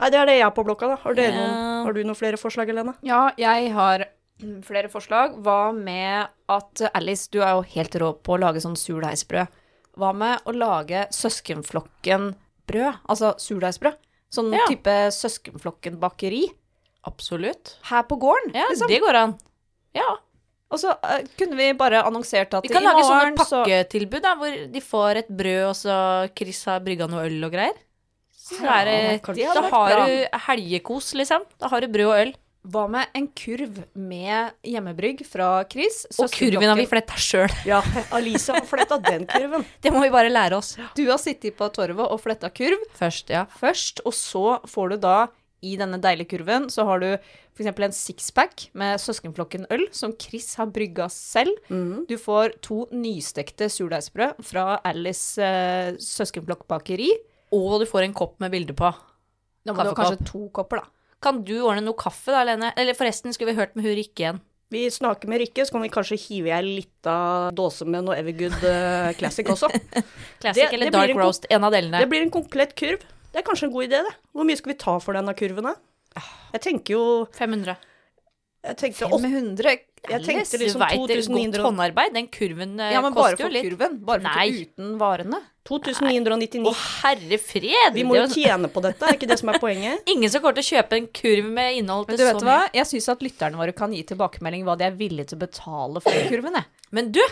Nei, 0.00 0.08
det 0.10 0.18
er 0.18 0.26
det 0.26 0.34
jeg 0.34 0.42
har 0.42 0.50
på 0.56 0.64
blokka, 0.66 0.88
da. 0.90 0.96
Har, 1.04 1.14
Ja. 1.14 1.30
noen, 1.30 1.84
har 1.86 1.92
du 1.94 2.00
noen 2.02 2.16
flere 2.18 2.36
forslag, 2.40 2.66
Helene? 2.72 2.96
Ja, 3.06 3.28
jeg 3.38 3.68
har 3.72 4.06
flere 4.66 4.88
forslag. 4.90 5.36
Hva 5.46 5.70
med 5.76 6.26
at 6.50 6.82
Alice, 6.92 7.28
du 7.30 7.38
er 7.44 7.52
jo 7.54 7.62
helt 7.76 7.94
rå 8.02 8.08
på 8.18 8.34
å 8.34 8.40
lage 8.42 8.58
sånn 8.64 8.74
surdeigsbrød. 8.74 9.46
Hva 9.96 10.10
med 10.18 10.42
å 10.50 10.56
lage 10.58 11.04
søskenflokken-brød? 11.14 12.98
Altså 13.08 13.34
surdeigsbrød. 13.38 13.96
Sånn 14.34 14.52
Ja. 14.52 14.66
type 14.66 14.90
søskenflokken-bakeri. 15.14 16.48
Absolutt. 17.06 17.76
Her 17.84 18.02
på 18.02 18.16
gården, 18.18 18.54
Ja, 18.54 18.66
liksom. 18.70 18.88
det 18.88 19.00
går 19.00 19.14
an. 19.14 19.38
Ja. 19.94 20.16
Og 20.74 20.82
så 20.82 20.94
uh, 20.98 21.16
kunne 21.38 21.58
vi 21.58 21.70
bare 21.78 22.02
annonsert 22.04 22.54
at 22.58 22.66
Vi 22.66 22.72
kan 22.72 22.84
lage 22.84 23.02
morgen 23.06 23.38
sånne 23.38 23.64
pakketilbud 23.64 24.24
da, 24.24 24.36
hvor 24.40 24.60
de 24.74 24.84
får 24.84 25.24
et 25.24 25.34
brød, 25.42 25.64
og 25.70 25.76
så 25.78 25.96
Chris 26.36 26.64
har 26.70 26.82
brygga 26.84 27.08
noe 27.10 27.26
øl 27.28 27.38
og 27.46 27.54
greier. 27.54 27.76
Så 28.44 28.60
er. 28.68 29.20
Det 29.24 29.52
da 29.56 29.68
har 29.72 30.00
du 30.04 30.40
helgekos, 30.50 31.14
liksom. 31.16 31.46
Da 31.62 31.70
har 31.72 31.84
du 31.84 31.88
brød 31.92 32.10
og 32.10 32.18
øl. 32.26 32.34
Hva 32.64 32.86
med 32.88 33.12
en 33.12 33.26
kurv 33.36 33.82
med 33.92 34.54
hjemmebrygg 34.64 35.20
fra 35.28 35.48
Chris? 35.68 36.06
Og 36.16 36.32
kurven 36.32 36.64
har 36.64 36.78
vi 36.78 36.86
fletta 36.88 37.18
sjøl. 37.20 37.52
Ja, 37.68 37.82
Alisa 38.16 38.56
har 38.56 38.64
fletta 38.68 38.96
den 39.04 39.26
kurven. 39.28 39.66
Det 39.84 39.92
må 39.92 40.00
vi 40.00 40.08
bare 40.12 40.32
lære 40.32 40.56
oss. 40.56 40.72
Du 40.96 41.02
har 41.10 41.20
sittet 41.20 41.58
på 41.58 41.68
torvet 41.76 42.08
og 42.08 42.22
fletta 42.24 42.48
kurv 42.48 42.80
Først, 42.96 43.32
ja. 43.32 43.44
først, 43.60 44.00
og 44.08 44.16
så 44.16 44.46
får 44.70 44.94
du 44.94 44.96
da 45.04 45.18
i 45.64 45.74
denne 45.80 45.96
deilige 46.04 46.28
kurven 46.34 46.66
så 46.72 46.84
har 46.88 47.00
du 47.02 47.06
f.eks. 47.14 47.68
en 47.72 47.94
sixpack 47.96 48.66
med 48.76 49.00
Søskenflokken 49.00 49.64
øl, 49.72 49.86
som 49.94 50.12
Chris 50.20 50.52
har 50.60 50.68
brygga 50.74 51.06
selv. 51.12 51.56
Du 51.70 52.14
får 52.20 52.58
to 52.64 52.84
nystekte 52.92 53.70
surdeigsbrød 53.72 54.42
fra 54.44 54.66
Alice 54.84 55.40
eh, 55.42 55.94
søskenflokkbakeri. 56.02 57.10
Og 57.54 57.78
du 57.82 57.86
får 57.86 58.06
en 58.08 58.16
kopp 58.16 58.38
med 58.42 58.50
bilde 58.54 58.74
på. 58.76 58.90
Da 59.64 59.72
må 59.72 59.84
du 59.86 59.92
ha 59.92 59.96
kanskje 59.96 60.26
to 60.28 60.46
kopper, 60.54 60.82
da. 60.82 60.90
Kan 61.24 61.38
du 61.46 61.54
ordne 61.64 61.84
noe 61.86 61.96
kaffe 61.96 62.34
da, 62.34 62.42
Lene? 62.44 62.72
Eller 62.76 62.96
forresten, 62.98 63.32
skulle 63.32 63.54
vi 63.54 63.60
hørt 63.62 63.76
med 63.78 63.86
hun 63.86 63.94
Rikke 63.96 64.24
igjen? 64.26 64.40
Vi 64.74 64.80
snakker 64.90 65.28
med 65.30 65.38
Rikke, 65.40 65.62
så 65.68 65.76
kan 65.76 65.84
vi 65.84 65.90
kanskje 65.92 66.16
hive 66.18 66.50
i 66.50 66.52
ei 66.56 66.62
lita 66.66 67.14
dåse 67.54 67.86
med 67.86 68.04
noe 68.08 68.16
Evergood 68.18 68.64
eh, 68.66 69.12
Classic 69.20 69.46
også. 69.52 69.68
Classic 70.42 70.64
Det- 70.64 70.70
eller 70.74 70.90
det 70.90 70.92
blir 70.92 70.98
Dark 70.98 71.14
en 71.14 71.20
Roast? 71.22 71.46
En 71.52 71.64
av 71.68 71.72
delene. 71.76 72.00
Det 72.02 72.10
blir 72.10 72.24
en 72.26 72.32
komplett 72.34 72.74
kurv. 72.76 73.04
Det 73.34 73.40
er 73.42 73.46
kanskje 73.48 73.66
en 73.66 73.74
god 73.74 73.88
idé, 73.88 73.98
det. 74.06 74.14
Hvor 74.30 74.46
mye 74.46 74.60
skal 74.60 74.70
vi 74.72 74.78
ta 74.78 74.94
for 75.02 75.16
denne 75.18 75.34
kurven, 75.34 75.66
da? 75.66 76.22
Jeg 76.54 76.62
tenker 76.68 76.94
jo 76.94 77.02
500. 77.34 77.74
Jeg 78.64 78.76
tenkte 78.80 79.08
500 79.10 79.72
Jeg 80.08 80.20
tenkte 80.24 80.58
liksom 80.60 80.80
veit 80.80 80.94
det 81.08 81.16
er 81.18 81.18
godt 81.18 81.26
2900 81.26 81.64
håndarbeid. 81.66 82.14
Den 82.14 82.28
kurven 82.32 82.78
eh, 82.80 82.92
Ja, 82.94 83.00
men 83.04 83.12
bare 83.16 83.34
koster 83.34 83.42
jo 83.42 83.48
for 83.48 83.54
litt. 83.56 83.66
kurven. 83.66 83.98
Bare 84.06 84.22
for 84.22 84.38
Nei. 84.38 84.62
uten 84.62 84.94
varene. 85.00 85.40
2999. 85.68 86.62
Å, 86.68 86.72
herre 87.02 87.38
fred! 87.40 87.94
Vi 87.96 88.04
må 88.06 88.16
jo 88.18 88.24
tjene 88.30 88.68
på 88.72 88.82
dette, 88.84 89.04
er 89.08 89.16
ikke 89.18 89.28
det 89.28 89.38
som 89.40 89.50
er 89.52 89.58
poenget? 89.60 90.04
Ingen 90.14 90.30
som 90.32 90.44
kommer 90.44 90.56
til 90.60 90.64
å 90.64 90.70
kjøpe 90.78 90.98
en 91.00 91.08
kurv 91.20 91.50
med 91.58 91.78
innhold 91.80 92.06
Men 92.08 92.16
til 92.16 92.22
du 92.22 92.24
så 92.24 92.30
vet 92.30 92.46
hva? 92.46 92.56
mye. 92.62 92.72
Jeg 92.78 92.90
syns 92.92 93.10
at 93.16 93.24
lytterne 93.24 93.60
våre 93.60 93.74
kan 93.76 93.92
gi 93.96 94.02
tilbakemelding 94.12 94.64
hva 94.68 94.76
de 94.80 94.86
er 94.88 94.96
villige 95.02 95.32
til 95.32 95.40
å 95.40 95.44
betale 95.44 96.04
for 96.04 96.28
kurven. 96.30 96.60
jeg. 96.60 96.70
Men 96.94 97.10
du, 97.16 97.22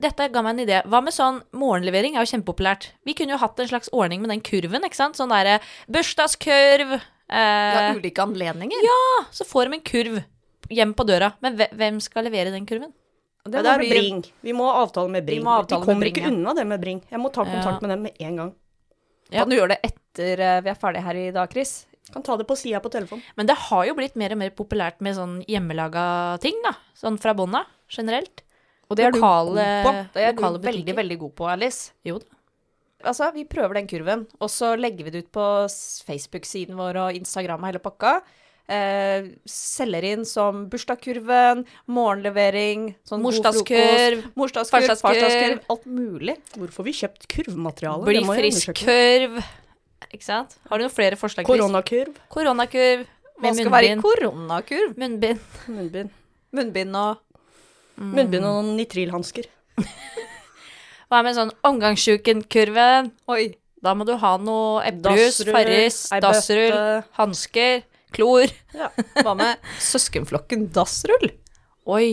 dette 0.00 0.28
ga 0.32 0.42
meg 0.42 0.58
en 0.58 0.66
idé. 0.66 0.82
Hva 0.88 1.00
med 1.02 1.12
sånn 1.14 1.42
morgenlevering 1.52 2.16
er 2.16 2.24
jo 2.24 2.30
kjempepopulært. 2.36 2.88
Vi 3.06 3.14
kunne 3.14 3.32
jo 3.36 3.38
hatt 3.38 3.58
en 3.60 3.68
slags 3.68 3.88
ordning 3.92 4.20
med 4.20 4.30
den 4.30 4.40
kurven, 4.40 4.82
ikke 4.84 4.96
sant? 4.98 5.14
Sånn 5.16 5.28
derre 5.30 5.60
bursdagskurv. 5.88 7.00
Ja, 7.32 7.90
Eh, 7.92 7.94
ulike 7.96 8.20
anledninger. 8.20 8.82
ja, 8.84 9.24
så 9.32 9.44
får 9.46 9.70
de 9.70 9.74
en 9.78 9.80
kurv 9.80 10.24
hjem 10.68 10.92
på 10.94 11.06
døra. 11.06 11.32
Men 11.40 11.56
hvem 11.56 12.00
skal 12.02 12.24
levere 12.24 12.50
den 12.52 12.66
kurven? 12.66 12.92
Det 13.44 13.52
Det, 13.62 13.66
er 13.66 13.78
bli- 13.78 13.88
Bring. 13.90 14.24
Vi 14.42 14.52
må 14.52 14.66
avtale 14.68 15.08
med 15.08 15.24
Bring. 15.24 15.38
Vi 15.38 15.40
Vi, 15.40 15.44
må 15.44 15.50
avtale 15.62 15.80
med 15.80 15.86
kommer 15.86 16.00
Bring, 16.00 16.14
ikke 16.14 16.22
ja. 16.22 16.28
unna 16.28 16.54
det 16.54 16.66
med 16.66 16.80
Bring. 16.80 17.02
Jeg 17.10 17.18
må 17.20 17.32
ta 17.32 17.44
kontakt 17.44 17.80
Ja. 17.82 17.86
med 17.86 17.90
dem 17.90 18.02
med 18.02 18.12
en 18.20 18.36
gang. 18.36 18.54
Kan 19.32 19.48
du 19.48 19.56
gjøre 19.56 19.68
det 19.68 19.80
etter 19.82 20.40
eh, 20.40 20.60
vi 20.60 20.68
er 20.70 20.74
ferdige 20.74 21.02
her 21.02 21.14
i 21.16 21.30
dag, 21.30 21.50
Chris? 21.50 21.86
Kan 22.12 22.22
ta 22.22 22.36
det 22.36 22.46
på 22.46 22.54
sida 22.56 22.80
på 22.80 22.90
telefonen. 22.90 23.22
Men 23.36 23.46
det 23.46 23.56
har 23.56 23.86
jo 23.86 23.94
blitt 23.94 24.14
mer 24.14 24.32
og 24.32 24.38
mer 24.38 24.50
populært 24.50 25.00
med 25.00 25.14
sånn 25.16 25.42
hjemmelaga 25.46 26.38
ting, 26.40 26.60
da. 26.62 26.72
Sånn 26.94 27.18
fra 27.18 27.32
bånda, 27.32 27.64
generelt. 27.88 28.42
Og 28.92 28.98
det 29.00 29.06
er 29.08 29.16
Lokale- 29.16 29.56
du 29.56 29.58
god 29.58 29.88
på. 29.88 29.94
Det 30.12 30.22
er 30.28 30.32
du 30.36 30.42
veldig, 30.42 30.62
butikker. 30.68 30.98
veldig 31.00 31.18
god 31.24 31.34
på, 31.40 31.48
Alice. 31.56 31.92
Jo 32.04 32.18
da. 32.20 32.38
Altså, 33.10 33.32
vi 33.34 33.42
prøver 33.50 33.74
den 33.80 33.88
kurven, 33.90 34.26
og 34.38 34.48
så 34.52 34.76
legger 34.78 35.08
vi 35.08 35.10
det 35.16 35.24
ut 35.24 35.32
på 35.34 35.44
Facebook-siden 36.06 36.76
vår 36.78 37.00
og 37.02 37.16
Instagram 37.18 37.64
og 37.64 37.72
hele 37.72 37.80
pakka. 37.82 38.12
Eh, 38.70 39.24
selger 39.44 40.04
inn 40.12 40.22
som 40.24 40.68
bursdagskurven, 40.70 41.64
morgenlevering, 41.90 42.92
sånn 43.08 43.20
Morsdagskurv, 43.24 44.22
morsdagskurv, 44.38 44.86
farsdagskurv. 45.02 45.58
alt 45.74 45.84
mulig. 45.90 46.36
Hvorfor 46.54 46.86
vi 46.86 46.92
kjøpt 46.92 47.26
kurvmateriale? 47.32 48.04
Bli 48.06 48.20
Det 48.20 48.26
må 48.28 48.36
jeg 48.38 48.44
frisk 48.52 48.68
undersøke. 48.70 48.86
kurv. 48.86 49.42
Ikke 50.12 50.22
sant? 50.28 50.56
Har 50.70 50.78
du 50.78 50.84
noen 50.84 50.94
flere 50.94 51.16
forslag? 51.18 51.44
Koronakurv. 51.48 52.14
Koronakurv. 52.30 53.06
Hva 53.42 53.50
skal 53.52 53.64
skal 53.66 53.72
være 53.74 53.90
i 53.90 54.00
koronakurv? 54.00 54.96
Munnbind. 54.96 55.40
Munnbind. 55.68 56.10
Munnbind 56.54 56.94
og 56.96 57.18
Munnbind 57.96 58.44
og 58.48 58.64
nitrilhansker. 58.76 59.48
Hva 61.12 61.20
med 61.26 61.36
sånn 61.36 61.52
omgangssjuken-kurven? 61.68 63.10
Oi. 63.32 63.52
Da 63.82 63.96
må 63.98 64.06
du 64.06 64.14
ha 64.16 64.36
noe 64.38 64.84
eplejus, 64.86 65.40
farris, 65.50 66.04
dassrull, 66.22 67.02
hansker, 67.18 67.82
klor. 68.14 68.52
Hva 69.18 69.32
med 69.38 69.58
søskenflokken 69.92 70.68
dassrull? 70.74 71.32
Oi. 71.90 72.12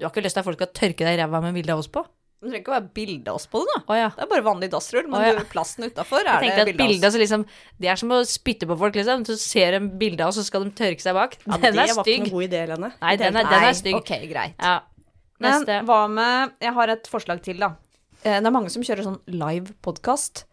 Du 0.00 0.06
har 0.06 0.14
ikke 0.14 0.24
lyst 0.24 0.38
til 0.38 0.40
at 0.40 0.48
folk 0.48 0.56
skal 0.56 0.72
tørke 0.72 1.04
deg 1.04 1.18
i 1.18 1.20
ræva 1.20 1.42
med 1.44 1.52
bilde 1.58 1.76
av 1.76 1.82
oss 1.82 1.90
på? 1.92 2.06
Du 2.40 2.46
trenger 2.48 2.62
ikke 2.62 2.72
å 2.72 2.76
være 2.78 2.88
bilde 2.96 3.28
av 3.28 3.36
oss 3.36 3.44
på 3.52 3.60
det, 3.60 3.68
da. 3.74 3.80
Å 3.84 3.96
ja. 3.98 4.04
Det 4.16 4.22
er 4.24 4.28
bare 4.30 4.44
vanlig 4.46 4.70
dassrull, 4.72 5.04
men 5.12 5.18
Å, 5.18 5.26
ja. 5.26 5.32
du, 5.36 5.42
plasten 5.50 5.84
utafor 5.84 6.24
er 6.24 6.40
det 6.40 6.72
bilde 6.72 6.86
av 6.86 6.94
oss. 6.96 7.04
altså 7.10 7.20
liksom, 7.20 7.42
Det 7.84 7.90
er 7.92 7.98
som 8.00 8.14
å 8.16 8.20
spytte 8.24 8.64
på 8.70 8.78
folk, 8.80 8.96
liksom. 8.96 9.26
Du 9.28 9.34
ser 9.36 9.76
en 9.76 9.90
bilde 10.00 10.24
av 10.24 10.32
oss, 10.32 10.38
så 10.40 10.46
skal 10.48 10.64
de 10.64 10.72
tørke 10.78 11.04
seg 11.04 11.18
bak. 11.18 11.36
Ja, 11.44 11.58
Den 11.60 11.76
det 11.76 11.84
er 11.84 11.92
var 11.92 11.92
ikke 11.92 12.06
stygg. 12.08 12.30
god 12.32 12.46
idé, 12.48 12.62
Lene. 12.72 12.90
Nei, 12.96 13.12
den 13.20 13.36
er, 13.36 13.50
den 13.52 13.66
er 13.68 13.76
stygg. 13.76 13.98
Ok, 14.00 14.14
greit. 14.32 14.56
Ja. 14.56 14.78
Men 15.40 15.62
Neste. 15.62 15.80
hva 15.88 16.02
med 16.12 16.52
Jeg 16.60 16.74
har 16.76 16.92
et 16.92 17.08
forslag 17.08 17.42
til, 17.44 17.58
da. 17.62 17.72
Eh, 18.22 18.38
Det 18.40 18.46
er 18.46 18.54
mange 18.54 18.70
som 18.72 18.82
kjører 18.84 19.06
sånn 19.06 19.20
live 19.32 19.72
podkast. 19.82 20.44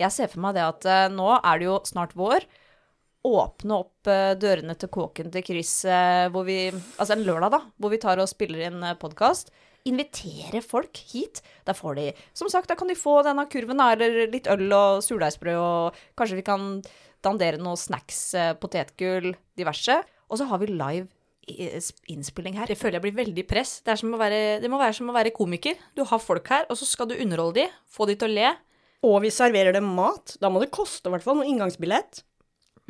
Jeg 0.00 0.10
ser 0.16 0.30
for 0.32 0.40
meg 0.40 0.54
det 0.56 0.64
at 0.64 0.86
eh, 0.88 1.08
nå 1.12 1.28
er 1.44 1.58
det 1.60 1.66
jo 1.68 1.78
snart 1.84 2.14
vår. 2.16 2.46
Åpne 3.28 3.76
opp 3.76 4.08
eh, 4.08 4.32
dørene 4.40 4.72
til 4.80 4.88
kåken 4.88 5.28
til 5.34 5.44
Chris 5.44 5.84
eh, 5.84 6.28
hvor 6.32 6.46
vi 6.48 6.70
Altså 6.72 7.12
en 7.18 7.26
lørdag, 7.26 7.52
da. 7.52 7.60
Hvor 7.76 7.92
vi 7.92 8.00
tar 8.00 8.22
og 8.22 8.30
spiller 8.30 8.64
inn 8.70 8.80
podkast. 9.02 9.52
Invitere 9.88 10.62
folk 10.64 10.96
hit. 11.12 11.42
Da 11.68 11.72
får 11.76 11.96
de 12.00 12.08
Som 12.36 12.48
sagt, 12.52 12.68
da 12.72 12.76
kan 12.80 12.88
de 12.88 12.96
få 12.96 13.20
denne 13.24 13.44
kurven, 13.52 13.76
da, 13.80 13.92
eller 13.92 14.26
litt 14.32 14.48
øl 14.48 14.66
og 14.72 15.04
surdeigsbrød, 15.04 15.60
og 15.60 16.00
kanskje 16.16 16.40
vi 16.40 16.44
kan 16.48 16.66
dandere 17.24 17.60
noe 17.60 17.76
snacks, 17.76 18.22
eh, 18.34 18.54
potetgull, 18.56 19.34
diverse. 19.60 20.00
Og 20.30 20.40
så 20.40 20.48
har 20.48 20.60
vi 20.62 20.72
live 20.72 21.08
innspilling 22.10 22.58
her. 22.58 22.70
Det 22.70 22.78
føler 22.78 22.98
jeg 22.98 23.06
blir 23.08 23.18
veldig 23.20 23.44
press. 23.50 23.78
Det, 23.84 23.94
er 23.94 24.00
som 24.00 24.16
å 24.16 24.20
være, 24.20 24.60
det 24.62 24.70
må 24.72 24.80
være 24.80 24.96
som 25.00 25.10
å 25.10 25.16
være 25.16 25.34
komiker. 25.36 25.78
Du 25.96 26.04
har 26.08 26.22
folk 26.22 26.48
her, 26.52 26.66
og 26.70 26.78
så 26.80 26.88
skal 26.88 27.10
du 27.10 27.18
underholde 27.18 27.64
de, 27.64 27.68
få 27.90 28.08
de 28.10 28.16
til 28.20 28.30
å 28.30 28.36
le. 28.38 28.50
Og 29.06 29.20
vi 29.24 29.30
serverer 29.32 29.76
dem 29.76 29.88
mat. 29.96 30.36
Da 30.40 30.50
må 30.52 30.60
det 30.62 30.72
koste 30.74 31.08
i 31.08 31.14
hvert 31.14 31.24
fall 31.24 31.40
noe 31.40 31.48
inngangsbillett. 31.48 32.22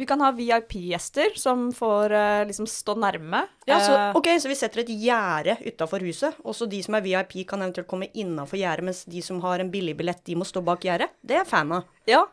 Vi 0.01 0.07
kan 0.09 0.23
ha 0.25 0.31
VIP-gjester 0.33 1.35
som 1.37 1.67
får 1.77 2.13
eh, 2.17 2.43
liksom 2.49 2.65
stå 2.71 2.95
nærme. 2.97 3.43
Ja, 3.69 3.81
så, 3.85 3.97
Eh, 3.99 4.17
ok, 4.17 4.31
så 4.41 4.49
vi 4.49 4.57
setter 4.57 4.81
et 4.81 4.93
gjerde 4.97 5.59
utafor 5.67 6.01
huset, 6.07 6.39
Også 6.41 6.69
de 6.71 6.81
som 6.83 6.97
er 6.97 7.05
VIP, 7.05 7.43
kan 7.47 7.61
eventuelt 7.61 7.89
komme 7.91 8.09
innafor 8.15 8.57
gjerdet, 8.57 8.87
mens 8.87 9.05
de 9.05 9.21
som 9.23 9.43
har 9.45 9.61
en 9.61 9.71
billig 9.71 9.97
billett, 9.99 10.25
de 10.25 10.39
må 10.41 10.49
stå 10.49 10.63
bak 10.65 10.87
gjerdet. 10.89 11.11
Det 11.21 11.37
er 11.37 11.43
jeg 11.45 11.51
fan 11.53 11.73
av. 11.77 11.85
ja, 12.09 12.25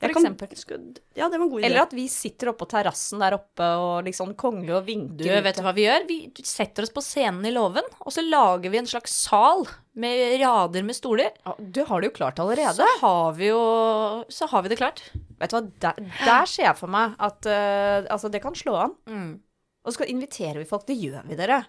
for 0.00 0.08
kan- 0.12 0.24
eksempel. 0.24 0.56
Skal- 0.58 0.96
Ja, 1.14 1.28
det 1.28 1.38
var 1.38 1.44
en 1.46 1.50
god 1.50 1.60
idé. 1.62 1.64
Eller 1.66 1.82
at 1.82 1.92
vi 1.92 2.08
sitter 2.08 2.48
oppe 2.50 2.64
på 2.64 2.70
terrassen 2.74 3.18
der 3.22 3.36
oppe 3.38 3.68
og 3.78 4.04
liksom 4.04 4.34
kongler 4.34 4.76
og 4.80 4.86
vinker. 4.86 5.24
Du, 5.24 5.42
vet 5.46 5.56
du 5.56 5.62
hva 5.62 5.72
vi 5.74 5.86
gjør? 5.86 6.06
Vi 6.08 6.18
setter 6.42 6.82
oss 6.82 6.90
på 6.90 7.02
scenen 7.04 7.46
i 7.46 7.52
låven, 7.54 7.84
og 8.00 8.12
så 8.12 8.24
lager 8.26 8.70
vi 8.70 8.78
en 8.78 8.86
slags 8.90 9.14
sal 9.28 9.64
med 9.94 10.40
rader 10.42 10.82
med 10.82 10.94
stoler. 10.98 11.30
Ja, 11.46 11.54
du 11.58 11.84
har 11.84 12.00
det 12.00 12.10
jo 12.10 12.16
klart 12.18 12.38
allerede. 12.42 12.74
Så 12.74 12.86
har 13.00 13.32
vi 13.38 13.48
jo 13.52 14.24
Så 14.28 14.48
har 14.50 14.62
vi 14.62 14.68
det 14.68 14.78
klart. 14.78 15.02
Vet 15.38 15.50
du 15.50 15.56
hva, 15.56 15.62
der, 15.80 15.94
der 16.24 16.46
ser 16.46 16.64
jeg 16.70 16.76
for 16.76 16.88
meg 16.88 17.14
at 17.18 17.46
uh, 17.46 18.06
altså 18.10 18.30
det 18.30 18.42
kan 18.42 18.54
slå 18.54 18.74
an. 18.76 18.94
Mm. 19.06 19.40
Og 19.84 19.92
så 19.92 20.06
inviterer 20.08 20.58
vi 20.58 20.64
folk. 20.68 20.86
Det 20.86 20.96
gjør 20.96 21.24
vi, 21.28 21.36
dere. 21.36 21.64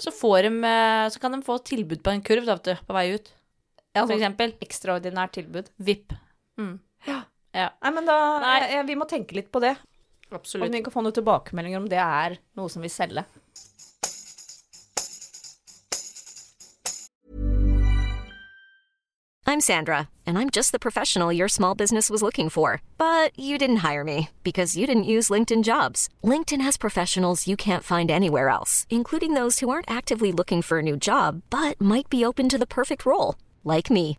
Så, 0.00 0.10
får 0.12 0.42
de, 0.46 0.50
eh, 0.64 1.06
så 1.12 1.20
kan 1.20 1.32
de 1.32 1.42
få 1.44 1.58
tilbud 1.64 2.00
på 2.04 2.12
en 2.12 2.22
kurv 2.24 2.46
da, 2.48 2.56
på 2.56 2.94
vei 2.96 3.14
ut. 3.16 3.26
Ja, 3.94 4.02
For 4.06 4.14
sånn 4.14 4.20
eksempel. 4.20 4.54
Ekstraordinært 4.64 5.34
tilbud. 5.36 5.68
VIP. 5.78 6.14
Mm. 6.58 6.78
Ja. 7.54 7.70
Nei, 7.82 7.90
men 7.94 8.06
da 8.08 8.18
Nei. 8.42 8.82
Vi 8.82 8.98
må 8.98 9.06
tenke 9.06 9.36
litt 9.38 9.52
på 9.54 9.62
det. 9.62 9.76
Om 10.30 10.40
Absolutt. 10.40 10.74
vi 10.74 10.82
kan 10.82 10.92
få 10.92 11.04
noen 11.04 11.14
tilbakemeldinger 11.14 11.78
om 11.78 11.88
det 11.88 12.02
er 12.02 12.38
noe 12.58 12.72
som 12.72 12.82
vil 12.82 12.90
selge. 12.90 13.22
I'm 19.46 19.60
Sandra, 19.60 20.08
and 20.26 20.36
I'm 20.36 20.50
just 20.50 20.72
the 20.72 20.80
professional 20.80 21.30
your 21.30 21.48
small 21.48 21.76
business 21.76 22.10
was 22.10 22.22
looking 22.22 22.48
for. 22.48 22.80
But 22.98 23.38
you 23.38 23.56
didn't 23.56 23.84
hire 23.88 24.02
me 24.02 24.30
because 24.42 24.76
you 24.76 24.86
didn't 24.86 25.04
use 25.04 25.30
LinkedIn 25.30 25.62
jobs. 25.62 26.08
LinkedIn 26.24 26.62
has 26.62 26.76
professionals 26.76 27.46
you 27.46 27.54
can't 27.54 27.84
find 27.84 28.10
anywhere 28.10 28.48
else, 28.48 28.84
including 28.90 29.34
those 29.34 29.60
who 29.60 29.68
aren't 29.68 29.90
actively 29.90 30.32
looking 30.32 30.62
for 30.62 30.80
a 30.80 30.82
new 30.82 30.96
job 30.96 31.42
but 31.50 31.80
might 31.80 32.08
be 32.08 32.24
open 32.24 32.48
to 32.48 32.58
the 32.58 32.66
perfect 32.66 33.06
role, 33.06 33.36
like 33.62 33.90
me. 33.90 34.18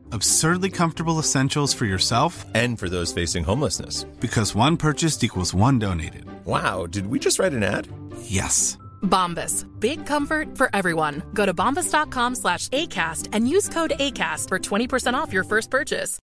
Absurdly 0.13 0.69
comfortable 0.69 1.19
essentials 1.19 1.73
for 1.73 1.85
yourself 1.85 2.45
And 2.53 2.77
for 2.79 2.89
those 2.89 3.13
facing 3.13 3.43
homelessness. 3.43 4.03
because 4.19 4.55
one 4.55 4.77
purchased 4.77 5.23
equals 5.23 5.53
one 5.53 5.79
donated. 5.79 6.25
Wow, 6.45 6.85
did 6.87 7.07
we 7.07 7.19
just 7.19 7.39
write 7.39 7.53
an 7.53 7.63
ad? 7.63 7.87
Yes. 8.23 8.77
Bombas. 9.03 9.65
Big 9.79 10.05
comfort 10.05 10.57
for 10.57 10.69
everyone. 10.73 11.21
Go 11.33 11.45
to 11.45 11.53
bombas.com 11.53 12.35
slash 12.35 12.67
ACAST 12.69 13.29
and 13.33 13.47
use 13.47 13.67
code 13.69 13.93
ACAST 13.99 14.47
for 14.49 14.59
20% 14.59 15.13
off 15.13 15.33
your 15.33 15.43
first 15.43 15.69
purchase. 15.71 16.19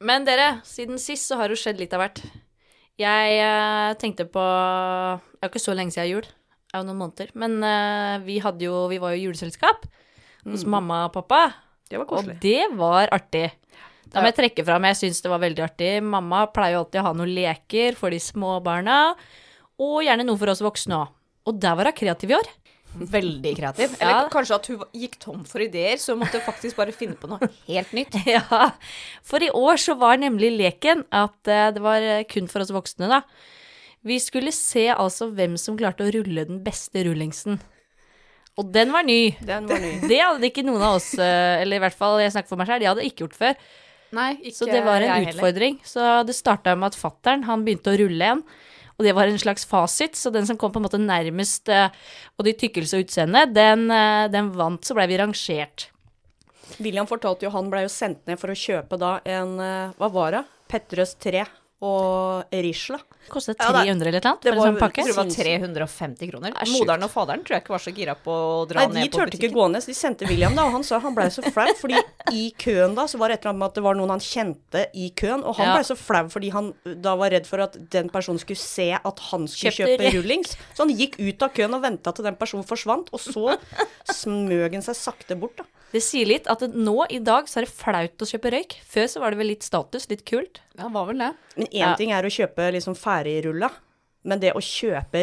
Men 0.00 0.24
dere, 0.24 0.60
siden 0.64 0.98
sist 0.98 1.26
så 1.26 1.36
har 1.40 1.48
det 1.50 1.58
skjedd 1.58 1.80
litt 1.80 1.94
av 1.96 2.02
hvert. 2.04 2.20
Jeg 2.98 3.38
eh, 3.42 3.94
tenkte 3.98 4.26
på 4.30 4.42
Det 4.42 5.42
er 5.42 5.48
jo 5.48 5.52
ikke 5.52 5.62
så 5.62 5.74
lenge 5.74 5.94
siden 5.94 6.10
jul. 6.12 6.22
Det 6.28 6.74
er 6.76 6.82
jo 6.82 6.86
noen 6.90 7.00
måneder. 7.00 7.32
Men 7.34 7.56
eh, 7.66 8.18
vi 8.26 8.38
hadde 8.44 8.64
jo 8.66 8.84
Vi 8.92 8.98
var 9.02 9.14
jo 9.16 9.24
juleselskap 9.28 9.86
hos 10.46 10.66
mamma 10.68 11.06
og 11.08 11.16
pappa. 11.16 11.42
Det 11.88 11.98
var 11.98 12.12
Og 12.12 12.28
det 12.42 12.68
var 12.76 13.08
artig. 13.14 13.48
Da 14.08 14.22
må 14.22 14.30
jeg 14.30 14.38
trekke 14.38 14.64
fram, 14.64 14.86
jeg 14.88 14.96
syns 15.02 15.20
det 15.24 15.30
var 15.32 15.42
veldig 15.42 15.64
artig. 15.64 15.90
Mamma 16.04 16.46
pleier 16.52 16.78
jo 16.78 16.84
alltid 16.84 17.02
å 17.02 17.06
ha 17.08 17.12
noen 17.16 17.34
leker 17.36 17.96
for 17.98 18.14
de 18.14 18.20
små 18.22 18.56
barna, 18.64 19.14
og 19.78 20.00
gjerne 20.04 20.24
noe 20.24 20.40
for 20.40 20.52
oss 20.52 20.64
voksne 20.64 20.96
òg. 20.96 21.12
Og 21.48 21.60
der 21.60 21.76
var 21.76 21.88
hun 21.88 21.96
kreativ 21.96 22.32
i 22.32 22.36
år. 22.36 22.48
Veldig 22.98 23.52
kreativ. 23.56 23.94
Eller 24.00 24.30
kanskje 24.32 24.56
at 24.56 24.68
hun 24.72 24.82
gikk 24.96 25.18
tom 25.20 25.44
for 25.48 25.62
ideer, 25.64 26.00
så 26.00 26.14
hun 26.14 26.22
måtte 26.22 26.40
faktisk 26.44 26.78
bare 26.80 26.94
finne 26.96 27.18
på 27.20 27.28
noe 27.30 27.50
helt 27.68 27.92
nytt. 27.96 28.16
Ja, 28.28 28.70
for 29.24 29.44
i 29.44 29.50
år 29.54 29.80
så 29.80 29.96
var 30.00 30.20
nemlig 30.20 30.50
leken 30.56 31.04
at 31.14 31.48
eh, 31.48 31.68
det 31.76 31.84
var 31.84 32.04
eh, 32.04 32.24
kun 32.28 32.48
for 32.50 32.64
oss 32.64 32.72
voksne, 32.74 33.08
da. 33.12 33.22
Vi 34.08 34.16
skulle 34.22 34.52
se 34.54 34.86
altså 34.94 35.28
hvem 35.34 35.56
som 35.60 35.76
klarte 35.78 36.06
å 36.06 36.12
rulle 36.14 36.46
den 36.48 36.62
beste 36.64 37.02
rullingsen. 37.06 37.58
Og 38.58 38.70
den 38.74 38.90
var 38.94 39.06
ny. 39.06 39.36
Den 39.38 39.68
var 39.70 39.78
ny. 39.82 39.92
Det 40.10 40.18
hadde 40.18 40.48
ikke 40.50 40.64
noen 40.66 40.82
av 40.82 40.96
oss, 40.98 41.12
eh, 41.14 41.60
eller 41.62 41.78
i 41.78 41.82
hvert 41.84 41.98
fall 41.98 42.18
jeg 42.22 42.32
snakker 42.34 42.50
for 42.50 42.58
meg 42.60 42.70
selv, 42.70 42.82
de 42.82 42.88
hadde 42.90 43.04
ikke 43.06 43.22
gjort 43.24 43.36
før. 43.38 43.60
Nei, 44.18 44.30
ikke 44.40 44.56
Så 44.56 44.66
det 44.66 44.80
var 44.86 45.04
en 45.04 45.12
heller. 45.12 45.36
utfordring. 45.36 45.78
Så 45.86 46.24
det 46.26 46.34
starta 46.34 46.74
med 46.74 46.90
at 46.90 46.98
fattern 46.98 47.44
han 47.44 47.62
begynte 47.66 47.92
å 47.92 47.98
rulle 48.00 48.32
en. 48.34 48.42
Og 48.98 49.04
det 49.06 49.12
var 49.14 49.30
en 49.30 49.38
slags 49.38 49.62
fasit, 49.68 50.16
så 50.18 50.32
den 50.34 50.46
som 50.48 50.56
kom 50.58 50.72
på 50.74 50.80
en 50.80 50.88
måte 50.88 50.98
nærmest 50.98 51.68
eh, 51.70 51.92
både 52.36 52.50
i 52.50 52.56
tykkelse 52.58 52.98
og 52.98 53.04
utseende, 53.06 53.44
den, 53.54 53.84
eh, 53.94 54.26
den 54.32 54.50
vant, 54.56 54.82
så 54.82 54.96
blei 54.96 55.06
vi 55.06 55.20
rangert. 55.20 55.86
William 56.82 57.06
fortalte 57.06 57.46
jo 57.46 57.52
han 57.54 57.70
blei 57.70 57.84
jo 57.86 57.92
sendt 57.92 58.26
ned 58.26 58.40
for 58.40 58.50
å 58.50 58.58
kjøpe 58.58 58.98
da 58.98 59.20
en 59.24 59.54
eh, 59.62 59.92
Hva 60.00 60.10
var 60.12 60.34
det? 60.34 60.42
Petrøs 60.68 61.14
3 61.22 61.46
og 61.80 62.44
Risla. 62.52 62.98
Kostet 63.28 63.56
Ja, 63.60 63.68
det- 63.72 63.84
300 63.86 64.08
eller 64.08 64.20
noe? 64.24 64.38
det 64.40 64.54
var- 64.56 64.66
sånn 64.66 64.78
pakke. 64.78 64.96
Jeg 65.04 65.12
tror 65.14 65.24
det 65.28 65.36
var 65.36 65.44
350 65.44 66.30
kroner. 66.30 66.50
Det 66.54 66.62
er. 66.62 66.72
Moderen 66.72 67.02
og 67.04 67.10
faderen 67.10 67.44
tror 67.44 67.54
jeg 67.54 67.62
ikke 67.62 67.68
var 67.76 67.78
så 67.78 67.92
gira 67.94 68.14
på 68.16 68.30
å 68.32 68.68
dra 68.68 68.80
Nei, 68.80 68.86
de 68.86 68.94
ned 69.00 69.10
på 69.12 69.18
turte 69.18 69.38
ikke 69.38 69.52
gå 69.52 69.70
ned, 69.70 69.82
så 69.82 69.86
de 69.86 69.92
sendte 69.94 70.26
William, 70.28 70.54
da, 70.56 70.64
og 70.64 70.72
han 70.72 70.82
sa 70.82 70.98
han 70.98 71.14
blei 71.14 71.26
så 71.28 71.42
flau, 71.52 71.68
fordi 71.76 72.00
i 72.32 72.52
køen 72.58 72.94
da, 72.96 73.04
så 73.04 73.18
var 73.18 73.28
det 73.28 73.34
et 73.38 73.44
eller 73.44 73.52
annet 73.52 73.58
med 73.58 73.66
at 73.68 73.74
det 73.74 73.82
var 73.84 73.94
noen 73.94 74.08
han 74.08 74.18
kjente 74.18 74.86
i 74.94 75.10
køen, 75.14 75.44
og 75.44 75.56
han 75.56 75.66
Ja. 75.66 75.74
blei 75.76 75.84
så 75.84 75.96
flau 75.96 76.24
fordi 76.28 76.50
han 76.50 76.74
da 77.02 77.14
var 77.16 77.30
redd 77.30 77.46
for 77.46 77.60
at 77.60 77.76
den 77.90 78.08
personen 78.08 78.38
skulle 78.40 78.56
se 78.56 78.92
at 78.92 79.18
han 79.30 79.46
skulle 79.46 79.72
Kjøpte 79.72 79.98
kjøpe 79.98 80.14
rullings. 80.14 80.56
Så 80.74 80.78
han 80.78 80.96
gikk 80.96 81.18
ut 81.20 81.42
av 81.42 81.52
køen 81.52 81.74
og 81.74 81.82
venta 81.82 82.12
til 82.14 82.24
den 82.24 82.34
personen 82.36 82.64
forsvant, 82.64 83.08
og 83.12 83.20
så 83.20 83.58
smøg 84.10 84.72
han 84.72 84.82
seg 84.82 84.96
sakte 84.96 85.38
bort, 85.38 85.56
da. 85.58 85.64
Det 85.90 86.02
sier 86.04 86.26
litt 86.28 86.46
at 86.52 86.60
nå 86.60 87.06
i 87.08 87.18
dag 87.24 87.46
så 87.48 87.62
er 87.62 87.64
det 87.64 87.72
flaut 87.72 88.20
å 88.20 88.26
kjøpe 88.28 88.50
røyk. 88.52 88.74
Før 88.84 89.06
så 89.08 89.20
var 89.22 89.30
det 89.32 89.38
vel 89.38 89.48
litt 89.48 89.62
status, 89.64 90.04
litt 90.10 90.22
kult. 90.28 90.58
Ja, 90.76 90.86
var 90.92 91.06
vel 91.08 91.16
det. 91.22 91.30
Men 91.56 91.67
én 91.70 91.78
Ja. 91.84 91.94
ting 91.96 92.10
er 92.12 92.22
å 92.22 92.32
kjøpe 92.32 92.72
liksom 92.72 92.96
ferdigrulla, 92.96 93.70
men 94.28 94.40
det 94.42 94.50
å 94.52 94.60
kjøpe 94.60 95.20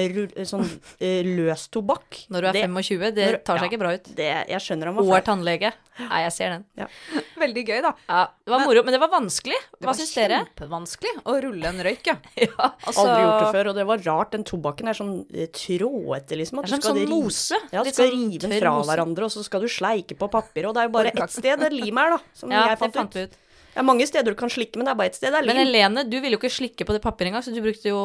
sånn 0.47 0.63
eh, 1.03 1.21
løs 1.27 1.67
tobakk 1.69 2.25
Når 2.31 2.41
du 2.41 2.47
er 2.47 2.53
det- 2.53 2.63
25, 2.65 3.11
det 3.13 3.43
tar 3.45 3.59
seg 3.59 3.65
ja, 3.65 3.69
ikke 3.69 3.79
bra 3.79 3.91
ut. 3.93 4.03
Det, 4.15 4.29
jeg 4.49 4.61
skjønner 4.63 4.85
han 4.87 4.95
var 4.95 5.03
Og 5.03 5.11
er 5.17 5.21
tannlege. 5.21 5.71
Nei, 5.99 6.21
jeg 6.23 6.31
ser 6.31 6.49
den. 6.55 6.63
Veldig 7.43 7.63
gøy, 7.67 7.81
da. 7.83 7.91
Ja, 8.09 8.21
det 8.45 8.51
var 8.55 8.63
moro, 8.65 8.81
men 8.83 8.93
det 8.95 8.99
var 9.03 9.11
vanskelig. 9.11 9.59
Det 9.75 9.83
Hva 9.83 9.91
var 9.91 9.99
syns 9.99 10.13
dere? 10.15 10.39
kjempevanskelig 10.47 11.13
å 11.27 11.35
rulle 11.43 11.65
en 11.69 11.83
røyk, 11.85 12.07
ja. 12.07 12.15
Ja. 12.47 12.71
Altså, 12.87 13.03
Aldri 13.05 13.21
gjort 13.27 13.43
det 13.43 13.51
før, 13.59 13.69
og 13.69 13.75
det 13.75 13.85
var 13.91 13.97
rart. 14.07 14.31
Den 14.31 14.43
tobakken 14.47 14.87
er 14.89 14.93
sånn 14.97 15.13
eh, 15.35 15.47
trådete, 15.53 16.39
liksom. 16.39 16.59
At 16.63 16.65
Det 16.65 16.71
er 16.71 16.75
som 16.75 16.81
skal 16.81 16.95
sånn 16.95 17.09
mose. 17.11 17.59
Ja, 17.75 17.83
du 17.83 17.91
skal 17.91 18.09
sånn 18.09 18.31
rive 18.31 18.47
den 18.47 18.59
fra 18.59 18.71
mose. 18.79 18.89
hverandre, 18.89 19.23
og 19.27 19.31
så 19.35 19.43
skal 19.45 19.61
du 19.61 19.67
sleike 19.67 20.15
på 20.17 20.31
papiret, 20.31 20.65
Og 20.71 20.73
det 20.73 20.81
er 20.81 20.87
jo 20.89 20.95
bare 20.95 21.11
ett 21.13 21.29
sted 21.35 21.59
det 21.59 21.71
lim 21.75 21.97
er, 21.99 22.15
da, 22.15 22.19
som 22.33 22.49
Ja, 22.49 22.65
jeg 22.69 22.77
det 22.79 22.79
fant, 22.79 22.93
fant 22.95 23.15
ut. 23.15 23.21
ut. 23.29 23.41
Det 23.75 23.81
er 23.81 23.87
mange 23.89 24.05
steder 24.07 24.31
du 24.31 24.37
kan 24.39 24.47
slikke, 24.49 24.79
men 24.79 24.87
det 24.87 24.93
er 24.93 24.99
bare 25.01 25.11
ett 25.11 25.17
sted 25.19 25.33
det 25.35 25.41
er 25.41 25.49
Men. 25.49 25.57
Helene, 25.59 26.03
du 26.07 26.15
ville 26.23 26.37
jo 26.37 26.39
ikke 26.39 26.53
slikke 26.55 26.85
på 26.87 26.93
det 26.95 27.01
papiret 27.03 27.27
engang, 27.33 27.43
så 27.43 27.51
du 27.51 27.59
brukte 27.61 27.89
jo 27.91 27.99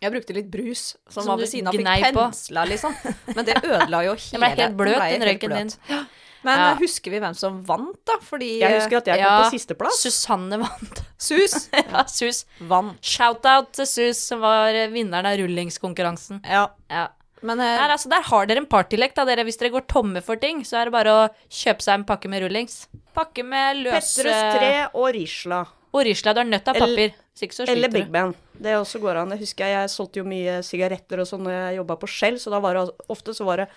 Jeg 0.00 0.14
brukte 0.14 0.32
litt 0.32 0.48
brus 0.50 0.94
som, 1.10 1.20
Som 1.22 1.28
var 1.34 1.42
ved 1.42 1.50
siden 1.52 1.68
av. 1.68 1.76
Fikk 1.76 2.14
pensla, 2.16 2.64
liksom. 2.70 2.96
Men 3.36 3.44
det 3.44 3.58
ødela 3.60 4.00
jo 4.08 4.14
hele 4.24 4.32
Den 4.32 4.40
ble 4.40 4.50
helt 4.64 4.76
bløt, 4.80 5.04
den 5.12 5.26
røyken 5.28 5.56
din. 5.58 5.74
Men 6.42 6.56
Ja. 6.56 6.70
eh, 6.72 6.78
husker 6.80 7.12
vi 7.12 7.18
hvem 7.20 7.34
som 7.36 7.58
vant, 7.68 7.98
da? 8.08 8.14
Fordi 8.24 8.46
Jeg 8.62 8.78
husker 8.80 8.96
at 9.02 9.10
jeg 9.12 9.20
kom 9.20 9.26
Ja. 9.28 9.42
på 9.44 9.50
sisteplass. 9.52 9.98
Susanne 10.00 10.56
vant. 10.62 11.02
Sus 11.20 11.68
ja, 11.76 12.04
Sus. 12.08 12.46
vant. 12.64 12.96
Shout-out 13.04 13.74
til 13.76 13.84
Sus, 13.86 14.16
som 14.24 14.40
var 14.40 14.72
vinneren 14.88 15.28
av 15.28 15.36
rullingskonkurransen. 15.36 16.40
Ja. 16.48 16.70
Ja. 16.88 17.08
Men 17.42 17.60
uh, 17.60 17.64
Der, 17.64 17.94
altså, 17.94 18.10
der 18.12 18.26
har 18.28 18.46
dere 18.48 18.62
en 18.62 18.68
partylek, 18.70 19.14
da, 19.16 19.24
dere. 19.28 19.46
Hvis 19.48 19.58
dere 19.60 19.72
går 19.74 19.86
tomme 19.88 20.22
for 20.24 20.40
ting, 20.40 20.62
så 20.66 20.80
er 20.80 20.90
det 20.90 20.96
bare 20.96 21.14
å 21.16 21.26
kjøpe 21.48 21.84
seg 21.86 22.00
en 22.00 22.06
pakke 22.08 22.30
med 22.32 22.44
rullings. 22.44 22.84
Pakke 23.16 23.44
med 23.46 23.84
løse 23.86 24.20
Petrus 24.20 24.58
3 24.58 24.72
og 24.92 25.08
Risla. 25.16 25.64
Og 25.90 26.04
Risla, 26.06 26.34
du 26.36 26.42
har 26.42 26.48
nødt 26.48 26.68
av 26.68 26.76
Eller- 26.76 26.94
papir. 27.10 27.18
Så 27.40 27.64
Eller 27.64 27.88
Big. 27.88 28.10
Ben. 28.12 28.34
Det 28.52 28.74
også 28.76 29.00
går 29.00 29.16
an. 29.22 29.30
Jeg 29.30 29.40
husker 29.46 29.64
jeg, 29.64 29.72
jeg 29.72 29.88
solgte 29.88 30.20
jo 30.20 30.24
mye 30.28 30.58
sigaretter 30.60 31.22
og 31.22 31.28
sånn 31.30 31.40
når 31.46 31.54
jeg 31.54 31.78
jobba 31.78 31.96
på 31.96 32.08
Shell, 32.12 32.36
så 32.36 32.50
da 32.52 32.60
var 32.60 32.76
det 32.76 32.82
ofte 33.08 33.32
så 33.32 33.46
var 33.48 33.62
det 33.62 33.68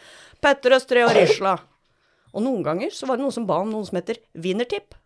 Petrus 0.43 0.84
3 0.89 1.06
og 1.08 1.13
Risla. 1.15 1.54
Og 2.34 2.43
noen 2.43 2.65
ganger 2.65 2.91
så 2.91 3.08
var 3.08 3.15
det 3.15 3.23
noen 3.23 3.36
som 3.36 3.45
ba 3.47 3.62
om 3.63 3.71
noen 3.71 3.88
som 3.88 3.95
heter 3.95 4.19
Wienertipp. 4.36 4.97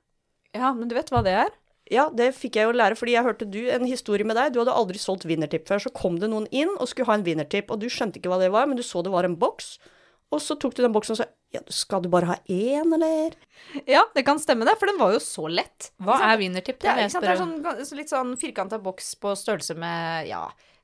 ja, 0.55 0.73
men 0.73 0.87
du 0.87 0.95
vet 0.95 1.11
hva 1.13 1.21
det 1.21 1.35
er? 1.37 1.53
Ja, 1.91 2.09
det 2.11 2.33
fikk 2.35 2.57
jeg 2.59 2.67
jo 2.67 2.73
lære, 2.75 2.97
fordi 2.99 3.13
jeg 3.15 3.23
hørte 3.23 3.45
du, 3.49 3.59
en 3.71 3.85
historie 3.87 4.25
med 4.27 4.35
deg. 4.35 4.53
Du 4.53 4.59
hadde 4.59 4.73
aldri 4.75 4.99
solgt 4.99 5.23
vinnertipp 5.29 5.67
før. 5.69 5.79
Så 5.79 5.91
kom 5.95 6.17
det 6.19 6.29
noen 6.31 6.47
inn 6.51 6.73
og 6.79 6.87
skulle 6.91 7.07
ha 7.07 7.15
en 7.19 7.23
vinnertipp, 7.27 7.71
og 7.71 7.79
du 7.79 7.87
skjønte 7.91 8.19
ikke 8.19 8.31
hva 8.33 8.39
det 8.41 8.49
var, 8.51 8.67
men 8.67 8.75
du 8.79 8.83
så 8.83 9.03
det 9.05 9.13
var 9.13 9.23
en 9.27 9.37
boks. 9.39 9.77
Og 10.35 10.41
så 10.43 10.57
tok 10.59 10.73
du 10.75 10.81
den 10.83 10.91
boksen 10.91 11.15
og 11.15 11.21
sa 11.21 11.27
ja, 11.55 11.61
skal 11.71 12.01
du 12.03 12.09
bare 12.11 12.27
ha 12.27 12.35
én, 12.51 12.89
eller? 12.97 13.37
Ja, 13.87 14.01
det 14.13 14.25
kan 14.27 14.39
stemme 14.43 14.65
det, 14.67 14.73
for 14.81 14.91
den 14.91 14.97
var 14.99 15.13
jo 15.15 15.21
så 15.23 15.45
lett. 15.47 15.93
Hva 16.03 16.17
er 16.33 16.41
vinnertipp? 16.41 16.81
Det 16.83 16.89
Det 16.91 17.05
er, 17.05 17.21
det 17.23 17.29
er 17.31 17.39
sånn, 17.39 17.95
litt 18.01 18.11
sånn 18.11 18.33
firkanta 18.41 18.81
boks 18.83 19.13
på 19.23 19.31
størrelse 19.39 19.77
med 19.79 20.27
ja, 20.27 20.41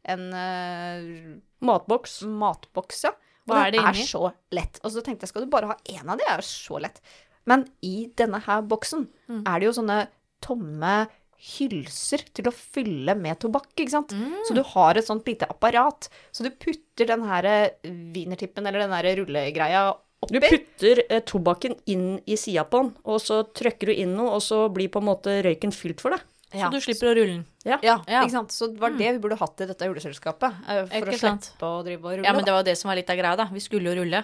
en 0.07 0.23
uh, 0.31 1.35
Matboks. 1.67 2.21
matboks, 2.23 3.03
ja. 3.09 3.11
Hva 3.43 3.65
er 3.67 3.75
den 3.75 3.83
er 3.83 3.99
så 4.07 4.29
lett. 4.55 4.79
Og 4.87 4.93
så 4.95 5.03
tenkte 5.03 5.27
jeg, 5.27 5.33
skal 5.33 5.43
du 5.43 5.51
bare 5.51 5.73
ha 5.73 5.77
én 5.91 6.07
av 6.07 6.15
de? 6.15 6.23
er 6.31 6.39
jo 6.39 6.47
så 6.47 6.79
lett. 6.79 7.01
Men 7.43 7.65
i 7.83 8.07
denne 8.15 8.39
her 8.45 8.61
boksen 8.63 9.09
Mm. 9.27 9.43
er 9.47 9.59
det 9.59 9.65
jo 9.67 9.75
sånne 9.81 9.97
tomme 10.43 10.95
hylser 11.43 12.21
til 12.36 12.47
å 12.47 12.53
fylle 12.56 13.15
med 13.19 13.39
tobakk, 13.43 13.71
ikke 13.75 13.91
sant. 13.91 14.13
Mm. 14.15 14.36
Så 14.47 14.56
du 14.56 14.62
har 14.73 14.95
et 14.99 15.08
sånt 15.08 15.27
lite 15.27 15.47
apparat. 15.51 16.08
Så 16.32 16.45
du 16.45 16.51
putter 16.56 17.10
den 17.10 17.25
her 17.27 17.47
eh, 17.49 17.69
wienertippen, 18.15 18.67
eller 18.69 18.86
den 18.86 18.95
her 18.95 19.10
rullegreia, 19.19 19.82
oppi. 20.23 20.38
Du 20.38 20.39
putter 20.45 21.01
eh, 21.10 21.23
tobakken 21.27 21.75
inn 21.91 22.06
i 22.32 22.38
sida 22.39 22.63
på 22.63 22.79
den, 22.86 22.93
og 23.03 23.19
så 23.23 23.41
trykker 23.51 23.91
du 23.91 23.97
inn 24.06 24.13
noe, 24.15 24.38
og 24.38 24.45
så 24.45 24.65
blir 24.71 24.88
på 24.93 25.01
en 25.03 25.10
måte 25.10 25.36
røyken 25.43 25.75
fylt 25.75 25.99
for 26.03 26.15
deg. 26.15 26.23
Så 26.53 26.67
du 26.69 26.77
slipper 26.86 27.10
å 27.10 27.13
rulle 27.17 27.32
den. 27.39 27.45
Ja. 27.65 27.79
Ja, 27.82 27.95
Ja. 28.06 28.19
ikke 28.21 28.36
sant. 28.38 28.51
Så 28.53 28.67
det 28.69 28.77
var 28.79 28.93
det 28.93 29.08
vi 29.15 29.19
burde 29.23 29.39
hatt 29.39 29.62
i 29.65 29.65
dette 29.65 29.88
juleselskapet. 29.89 30.60
eh, 30.69 30.84
For 30.86 31.10
Ikke 31.10 31.17
å 31.17 31.21
sant. 31.23 31.47
slippe 31.49 31.65
å 31.65 31.79
drive 31.84 32.06
og 32.06 32.12
rulle. 32.13 32.27
Ja, 32.29 32.34
men 32.38 32.45
det 32.45 32.53
var 32.53 32.62
jo 32.62 32.67
det 32.69 32.77
som 32.77 32.89
var 32.91 32.95
litt 32.99 33.10
av 33.10 33.17
greia, 33.17 33.36
da. 33.36 33.47
Vi 33.51 33.60
skulle 33.60 33.89
jo 33.89 33.95
rulle. 34.03 34.21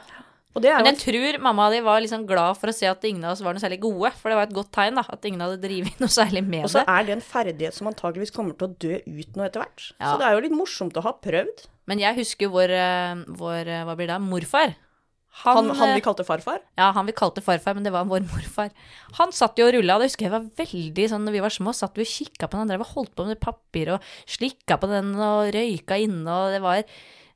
Men 0.58 0.90
jeg 0.90 0.98
tror 1.04 1.38
mamma 1.46 1.68
di 1.70 1.80
var 1.86 2.02
liksom 2.02 2.24
glad 2.28 2.58
for 2.58 2.72
å 2.72 2.74
se 2.74 2.88
at 2.90 3.04
ingen 3.06 3.24
av 3.28 3.36
oss 3.36 3.44
var 3.46 3.54
noe 3.54 3.62
særlig 3.62 3.80
gode. 3.84 4.10
For 4.18 4.32
det 4.32 4.40
var 4.40 4.48
et 4.50 4.56
godt 4.58 4.72
tegn, 4.76 4.98
da. 4.98 5.06
At 5.14 5.28
ingen 5.30 5.44
hadde 5.46 5.62
drevet 5.62 6.02
noe 6.02 6.10
særlig 6.12 6.42
med 6.44 6.64
det. 6.64 6.66
Og 6.66 6.74
så 6.74 6.84
er 6.84 7.06
det 7.06 7.16
en 7.16 7.24
ferdighet 7.24 7.78
som 7.78 7.90
antageligvis 7.92 8.34
kommer 8.36 8.58
til 8.58 8.70
å 8.70 8.76
dø 8.82 8.98
ut 9.06 9.38
nå 9.38 9.46
etter 9.46 9.64
hvert. 9.64 9.90
Ja. 10.00 10.10
Så 10.10 10.18
det 10.22 10.28
er 10.28 10.36
jo 10.36 10.44
litt 10.48 10.58
morsomt 10.58 10.98
å 10.98 11.06
ha 11.06 11.14
prøvd. 11.22 11.68
Men 11.90 12.02
jeg 12.02 12.18
husker 12.18 12.52
vår, 12.54 12.74
eh, 12.76 13.26
vår 13.40 13.70
eh, 13.70 13.84
Hva 13.88 13.98
blir 13.98 14.10
det? 14.10 14.18
Morfar. 14.26 14.76
Han, 15.44 15.70
han 15.70 15.78
han, 15.78 15.94
vi 15.96 16.04
kalte 16.04 16.26
farfar. 16.26 16.64
Ja, 16.78 16.90
han 16.96 17.08
vi 17.08 17.14
kalte 17.16 17.42
farfar, 17.46 17.76
men 17.78 17.86
det 17.86 17.94
var 17.94 18.08
vår 18.10 18.26
morfar. 18.28 18.74
Han 19.22 19.32
satt 19.36 19.60
jo 19.62 19.70
og 19.70 19.76
rulla, 19.78 19.96
og 19.96 20.04
det 20.04 20.10
husker 20.10 20.28
jeg 20.28 20.34
var 20.34 20.50
veldig 20.58 21.06
sånn 21.12 21.24
når 21.28 21.38
vi 21.38 21.44
var 21.46 21.54
små, 21.54 21.74
satt 21.78 21.96
vi 22.00 22.04
og 22.04 22.12
kikka 22.12 22.50
på 22.50 22.58
den, 22.58 22.66
han 22.66 22.74
drev 22.74 22.84
og 22.84 22.92
holdt 22.98 23.14
på 23.16 23.28
med 23.30 23.40
papir 23.40 23.94
og 23.96 24.10
slikka 24.28 24.80
på 24.82 24.90
den 24.92 25.14
og 25.16 25.54
røyka 25.56 26.00
inne, 26.02 26.28
og 26.34 26.56
det 26.56 26.60
var 26.66 26.82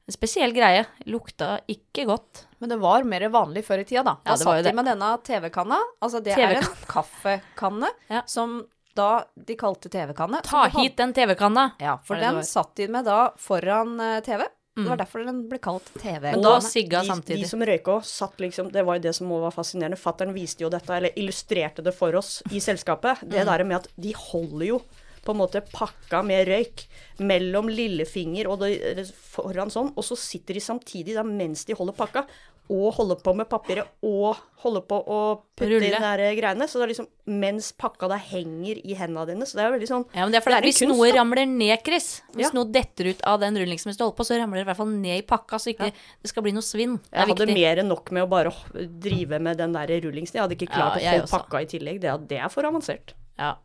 en 0.07 0.13
spesiell 0.15 0.51
greie. 0.55 0.85
Lukta 1.05 1.59
ikke 1.71 2.05
godt. 2.09 2.45
Men 2.59 2.69
det 2.69 2.79
var 2.79 3.03
mer 3.03 3.21
vanlig 3.29 3.63
før 3.65 3.79
i 3.79 3.83
tida, 3.87 4.03
da. 4.03 4.17
Ja, 4.25 4.31
Da 4.31 4.35
det 4.37 4.45
var 4.45 4.57
jo 4.57 4.59
satt 4.59 4.63
de 4.63 4.69
det. 4.69 4.75
med 4.75 4.85
denne 4.85 5.11
TV-kanna. 5.23 5.79
Altså, 6.01 6.23
det 6.23 6.33
er 6.37 6.55
en 6.57 6.63
kaffekanne 6.95 7.89
Ja. 8.09 8.21
som 8.25 8.65
da 8.95 9.23
de 9.35 9.55
kalte 9.57 9.89
TV-kanne. 9.89 10.41
Ta 10.45 10.67
hit 10.69 10.95
den 10.97 11.13
TV-kanna! 11.13 11.71
Ja, 11.81 11.97
for 12.05 12.15
den 12.15 12.43
satt 12.45 12.75
de 12.75 12.87
med 12.87 13.05
da 13.05 13.31
foran 13.41 13.97
TV. 14.23 14.43
TV. 14.43 14.43
Det 14.75 14.87
var 14.89 14.95
Mm. 14.97 15.05
derfor 15.05 15.25
den 15.25 15.39
ble 15.49 15.59
kalt 15.59 15.85
TV. 16.01 16.31
Men 16.31 16.41
da- 16.41 16.59
sigga 16.59 17.03
samtidig. 17.05 17.43
de 17.43 17.47
som 17.47 17.59
røyka 17.61 18.01
satt 18.03 18.37
liksom 18.39 18.71
Det 18.71 18.83
var 18.83 18.95
jo 18.97 19.01
det 19.01 19.13
som 19.15 19.27
også 19.29 19.41
var 19.41 19.51
fascinerende. 19.51 19.97
Fattern 19.97 20.33
viste 20.33 20.61
jo 20.61 20.69
dette, 20.69 20.89
eller 20.89 21.09
illustrerte 21.15 21.83
det 21.83 21.93
for 21.93 22.15
oss 22.15 22.41
i 22.51 22.57
selskapet. 22.59 23.21
Mm. 23.21 23.29
Det 23.29 23.45
der 23.45 23.63
med 23.65 23.75
at 23.77 23.87
de 23.99 24.13
holder 24.13 24.65
jo 24.65 24.81
på 25.23 25.31
en 25.33 25.39
måte 25.39 25.61
pakka 25.73 26.23
med 26.25 26.47
røyk 26.47 26.85
mellom 27.23 27.69
lillefinger 27.71 28.49
og 28.51 28.59
det, 28.65 29.05
foran 29.33 29.71
sånn, 29.73 29.93
og 29.95 30.03
så 30.03 30.17
sitter 30.19 30.53
de 30.59 30.63
samtidig 30.63 31.15
da 31.15 31.23
mens 31.23 31.63
de 31.65 31.75
holder 31.79 31.95
pakka, 31.95 32.25
og 32.71 32.93
holder 32.95 33.17
på 33.19 33.33
med 33.35 33.49
papiret, 33.51 33.89
og 34.07 34.37
holder 34.63 34.83
på 34.87 34.95
å 35.11 35.17
putte 35.51 35.67
Rulle. 35.67 35.89
inn 35.89 36.05
de 36.21 36.27
greiene. 36.37 36.63
Så 36.71 36.79
det 36.79 36.85
er 36.85 36.91
liksom 36.93 37.07
mens 37.27 37.73
pakka 37.75 38.07
da 38.07 38.15
henger 38.15 38.79
i 38.87 38.95
hendene 38.95 39.25
dine. 39.27 39.43
Så 39.43 39.57
det 39.57 39.65
er 39.65 39.67
jo 39.67 39.73
veldig 39.75 39.89
sånn 39.89 40.05
Ja, 40.15 40.23
men 40.23 40.31
det 40.31 40.39
er 40.39 40.45
fordi 40.45 40.57
er 40.61 40.67
Hvis 40.69 40.79
kunst, 40.79 40.95
noe 40.95 41.09
da. 41.11 41.17
ramler 41.17 41.45
ned, 41.45 41.83
Chris, 41.83 42.21
hvis 42.31 42.47
Ja. 42.47 42.51
noe 42.55 42.71
detter 42.71 43.09
ut 43.11 43.21
av 43.27 43.41
den 43.43 43.59
rullingen 43.59 43.79
som 43.83 43.91
du 43.91 43.99
holder 43.99 44.15
på, 44.15 44.23
så 44.23 44.39
ramler 44.39 44.63
det 44.63 44.63
i 44.63 44.69
hvert 44.71 44.77
fall 44.79 44.87
ned 44.95 45.17
i 45.17 45.27
pakka, 45.27 45.59
så 45.59 45.75
ikke 45.75 45.91
det 45.91 46.31
skal 46.31 46.43
bli 46.47 46.53
noe 46.55 46.63
svinn. 46.63 46.95
Det 47.03 47.11
Jeg 47.11 47.21
er 47.27 47.35
hadde 47.35 47.53
mer 47.53 47.75
enn 47.83 47.89
nok 47.91 48.11
med 48.11 48.23
å 48.23 48.29
bare 48.29 48.53
drive 48.79 49.41
med 49.41 49.57
den 49.57 49.73
der 49.73 49.87
rullingsen. 49.99 50.33
Jeg 50.39 50.41
hadde 50.47 50.55
ikke 50.55 50.71
klart 50.71 51.01
Ja, 51.03 51.19
å 51.19 51.27
få 51.27 51.43
pakka 51.43 51.61
i 51.61 51.65
tillegg. 51.67 51.99
Det, 51.99 52.27
det 52.29 52.39
er 52.39 52.47
for 52.47 52.63
avansert. 52.63 53.11
Ja. 53.37 53.57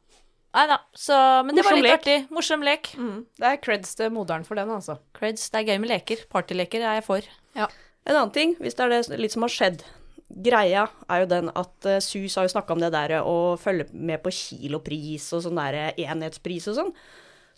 Nei 0.56 0.64
da, 0.70 0.78
så 0.96 1.14
Men 1.44 1.52
det 1.58 1.64
var 1.66 1.74
litt 1.76 1.84
lek. 1.84 1.98
artig. 2.00 2.18
Morsom 2.32 2.62
lek. 2.64 2.88
Mm. 2.96 3.18
Det 3.36 3.46
er 3.50 3.58
creds 3.60 3.90
til 3.98 4.08
moderen 4.14 4.46
for 4.48 4.54
den, 4.58 4.70
altså. 4.72 4.94
Creds. 5.16 5.50
Det 5.52 5.58
er 5.60 5.66
gøy 5.74 5.78
med 5.82 5.90
leker. 5.92 6.18
Partyleker 6.32 6.80
er 6.80 6.94
jeg 6.98 7.04
for. 7.06 7.22
En 8.08 8.16
annen 8.16 8.32
ting, 8.32 8.50
hvis 8.56 8.74
det 8.78 8.84
er 8.86 8.90
det 8.94 9.18
litt 9.20 9.34
som 9.34 9.44
har 9.44 9.52
skjedd. 9.52 9.78
Greia 10.28 10.86
er 11.08 11.18
jo 11.22 11.26
den 11.28 11.48
at 11.56 11.86
uh, 11.88 12.00
SUS 12.04 12.36
har 12.36 12.44
jo 12.46 12.52
snakka 12.54 12.72
om 12.74 12.80
det 12.80 12.90
der 12.92 13.10
å 13.20 13.56
følge 13.60 13.86
med 13.92 14.22
på 14.24 14.30
kilopris 14.32 15.32
og 15.36 15.42
sånn 15.44 15.60
der 15.60 15.74
enhetspris 15.96 16.68
og 16.72 16.76
sånn. 16.78 16.92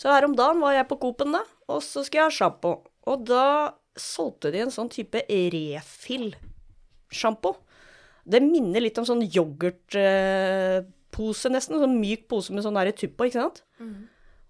Så 0.00 0.06
her 0.10 0.24
om 0.26 0.34
dagen 0.38 0.60
var 0.62 0.72
jeg 0.74 0.88
på 0.90 0.98
Coop-en, 1.02 1.32
da, 1.34 1.42
og 1.70 1.80
så 1.84 1.98
skal 2.06 2.18
jeg 2.22 2.26
ha 2.26 2.36
sjampo. 2.38 2.70
Og 3.10 3.16
da 3.28 3.46
solgte 3.98 4.52
de 4.54 4.58
en 4.64 4.72
sånn 4.72 4.90
type 4.92 5.18
refill-sjampo. 5.28 7.50
Det 8.30 8.40
minner 8.44 8.80
litt 8.80 8.98
om 9.00 9.06
sånn 9.08 9.24
yoghurtpose, 11.20 11.50
nesten. 11.52 11.78
Sånn 11.80 12.00
myk 12.00 12.26
pose 12.28 12.52
med 12.52 12.64
sånn 12.64 12.78
der 12.78 12.92
tupp 12.92 13.16
på, 13.16 13.28
ikke 13.28 13.40
sant? 13.40 13.62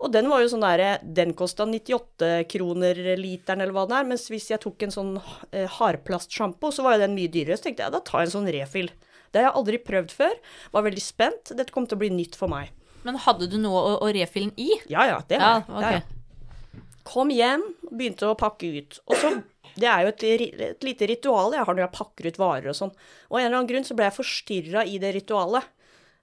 Og 0.00 0.10
den 0.12 0.30
var 0.30 0.40
jo 0.40 0.48
sånn 0.48 0.64
der, 0.64 0.98
den 1.02 1.34
kosta 1.36 1.66
98 1.66 2.46
kroner 2.48 2.96
literen 3.20 3.60
eller 3.60 3.74
hva 3.76 3.86
det 3.86 3.98
er, 3.98 4.06
mens 4.08 4.30
hvis 4.30 4.48
jeg 4.50 4.60
tok 4.62 4.82
en 4.82 4.94
sånn 4.94 5.10
eh, 5.52 5.68
hardplastsjampo, 5.68 6.70
så 6.72 6.82
var 6.86 6.96
jo 6.96 7.02
den 7.04 7.14
mye 7.14 7.28
dyrere. 7.28 7.58
Så 7.58 7.66
tenkte 7.68 7.84
jeg 7.84 7.92
da 7.92 8.00
tar 8.00 8.22
jeg 8.22 8.30
en 8.30 8.36
sånn 8.38 8.48
refill. 8.48 8.88
Det 9.30 9.42
har 9.42 9.50
jeg 9.50 9.58
aldri 9.60 9.80
prøvd 9.84 10.14
før. 10.16 10.38
Var 10.72 10.86
veldig 10.88 11.04
spent. 11.04 11.52
Dette 11.52 11.74
kom 11.74 11.86
til 11.86 11.98
å 11.98 12.00
bli 12.00 12.10
nytt 12.14 12.38
for 12.38 12.48
meg. 12.48 12.72
Men 13.04 13.20
hadde 13.20 13.48
du 13.48 13.58
noe 13.60 13.76
å, 13.76 13.92
å 14.00 14.08
refille 14.12 14.50
den 14.50 14.64
i? 14.64 14.72
Ja 14.88 15.04
ja, 15.08 15.20
det 15.28 15.38
har 15.40 15.60
jeg. 15.60 15.68
Ja, 15.68 15.92
ja. 16.00 16.80
Kom 17.10 17.30
hjem, 17.32 17.62
begynte 17.90 18.28
å 18.28 18.38
pakke 18.38 18.72
ut. 18.80 19.00
Og 19.08 19.16
så 19.20 19.34
Det 19.80 19.86
er 19.86 20.02
jo 20.02 20.10
et, 20.10 20.24
et 20.66 20.84
lite 20.84 21.06
ritual 21.06 21.54
jeg 21.54 21.62
har 21.64 21.76
når 21.76 21.84
jeg 21.84 21.94
pakker 21.94 22.26
ut 22.26 22.40
varer 22.40 22.72
og 22.72 22.76
sånn. 22.76 22.90
Og 23.28 23.36
av 23.36 23.40
en 23.40 23.46
eller 23.46 23.58
annen 23.60 23.68
grunn 23.70 23.86
så 23.86 23.94
ble 23.96 24.08
jeg 24.08 24.16
forstyrra 24.16 24.82
i 24.88 24.96
det 25.00 25.12
ritualet. 25.14 25.68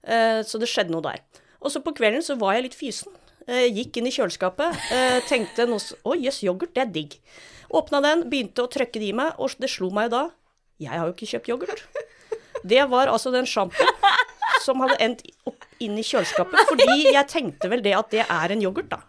Eh, 0.06 0.42
så 0.46 0.60
det 0.62 0.70
skjedde 0.72 0.94
noe 0.94 1.06
der. 1.06 1.24
Og 1.64 1.74
så 1.74 1.82
på 1.84 1.94
kvelden 1.98 2.24
så 2.26 2.38
var 2.40 2.58
jeg 2.58 2.68
litt 2.68 2.78
fysen. 2.78 3.16
Eh, 3.48 3.70
gikk 3.72 3.98
inn 4.00 4.10
i 4.10 4.14
kjøleskapet, 4.14 4.76
eh, 4.92 5.22
tenkte 5.28 5.66
noe 5.70 5.80
Å, 5.80 6.16
jøss, 6.20 6.42
yoghurt, 6.44 6.74
det 6.76 6.84
er 6.84 6.92
digg. 6.92 7.16
Åpna 7.72 8.02
den, 8.04 8.26
begynte 8.30 8.64
å 8.64 8.72
trøkke 8.72 9.00
det 9.00 9.10
i 9.10 9.16
meg, 9.16 9.34
og 9.40 9.56
det 9.60 9.70
slo 9.72 9.90
meg 9.92 10.12
da 10.12 10.30
Jeg 10.80 10.94
har 10.94 11.08
jo 11.08 11.16
ikke 11.16 11.32
kjøpt 11.32 11.50
yoghurt. 11.50 11.84
Det 12.68 12.84
var 12.90 13.08
altså 13.08 13.32
den 13.34 13.48
sjampoen 13.50 13.88
som 14.62 14.82
hadde 14.84 14.98
endt 15.02 15.24
opp 15.48 15.66
inn 15.80 15.98
i 15.98 16.04
kjøleskapet, 16.06 16.68
fordi 16.70 17.14
jeg 17.14 17.30
tenkte 17.32 17.70
vel 17.72 17.82
det 17.86 17.96
at 17.98 18.12
det 18.12 18.26
er 18.28 18.54
en 18.54 18.62
yoghurt, 18.62 18.92
da. 18.92 19.00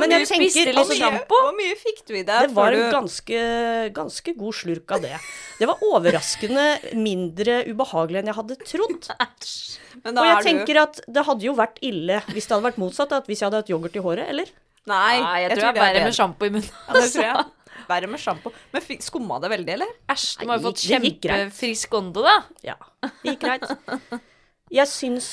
Men 0.00 0.10
jeg 0.14 0.28
tenker 0.28 0.70
altså, 0.74 1.10
Hvor 1.30 1.52
mye 1.56 1.76
fikk 1.80 2.02
du 2.08 2.14
i 2.14 2.22
deg? 2.22 2.48
det 2.48 2.54
var 2.56 2.72
en 2.72 2.84
du- 2.84 2.94
ganske, 2.94 3.40
ganske 3.96 4.34
god 4.36 4.54
slurk 4.54 4.94
av 4.96 5.02
det. 5.04 5.16
Det 5.58 5.68
var 5.70 5.82
overraskende 5.90 6.66
mindre 6.98 7.60
ubehagelig 7.70 8.20
enn 8.22 8.30
jeg 8.32 8.38
hadde 8.40 8.56
trodd. 8.64 9.08
Men 10.04 10.14
da 10.14 10.20
Og 10.20 10.26
jeg 10.26 10.36
er 10.36 10.42
du- 10.42 10.48
tenker 10.50 10.82
at 10.82 11.00
det 11.06 11.24
hadde 11.28 11.46
jo 11.48 11.54
vært 11.58 11.78
ille 11.82 12.20
hvis 12.32 12.46
det 12.48 12.56
hadde 12.56 12.66
vært 12.70 12.80
motsatt, 12.82 13.12
at 13.12 13.26
hvis 13.30 13.40
jeg 13.40 13.48
hadde 13.50 13.62
hatt 13.62 13.70
yoghurt 13.72 13.96
i 13.96 14.04
håret, 14.04 14.28
eller? 14.28 14.50
Nei, 14.86 15.20
Nei, 15.20 15.36
jeg, 15.46 15.50
tror 15.56 15.60
det 15.64 15.74
det 15.74 15.80
er 15.80 15.86
verre 15.94 16.04
med 16.04 16.14
sjampo 16.18 16.44
i 16.44 16.50
munnen. 16.52 16.74
Ja, 16.88 16.92
det 17.00 17.12
tror 17.14 17.24
jeg. 17.24 17.44
Verre 17.88 18.08
med 18.08 18.20
sjampo. 18.20 18.52
Men 18.72 18.82
skumma 19.04 19.40
det 19.42 19.50
veldig, 19.52 19.72
eller? 19.78 19.90
Æsj, 20.12 20.28
du 20.40 20.46
må 20.46 20.52
ha 20.54 20.58
Nei, 20.60 20.64
fått 20.68 20.84
kjempefrisk 20.88 21.96
ånde, 21.98 22.22
da. 22.24 22.36
Ja, 22.64 22.76
det 23.02 23.34
gikk 23.34 23.42
greit. 23.44 24.24
Jeg 24.74 24.90
syns 24.90 25.28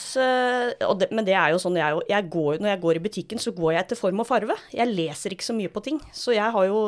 og 0.86 1.00
det, 1.02 1.08
Men 1.10 1.26
det 1.26 1.34
er 1.34 1.54
jo 1.56 1.60
sånn 1.62 1.80
jeg, 1.80 2.02
jeg 2.12 2.28
går, 2.30 2.60
Når 2.62 2.70
jeg 2.76 2.82
går 2.84 2.98
i 3.00 3.04
butikken, 3.08 3.42
så 3.42 3.54
går 3.58 3.74
jeg 3.74 3.86
etter 3.88 3.98
form 4.00 4.22
og 4.22 4.28
farve. 4.30 4.58
Jeg 4.76 4.90
leser 4.92 5.34
ikke 5.34 5.48
så 5.48 5.56
mye 5.58 5.72
på 5.74 5.82
ting. 5.88 5.98
Så 6.14 6.36
jeg 6.36 6.46
har 6.54 6.68
jo 6.70 6.82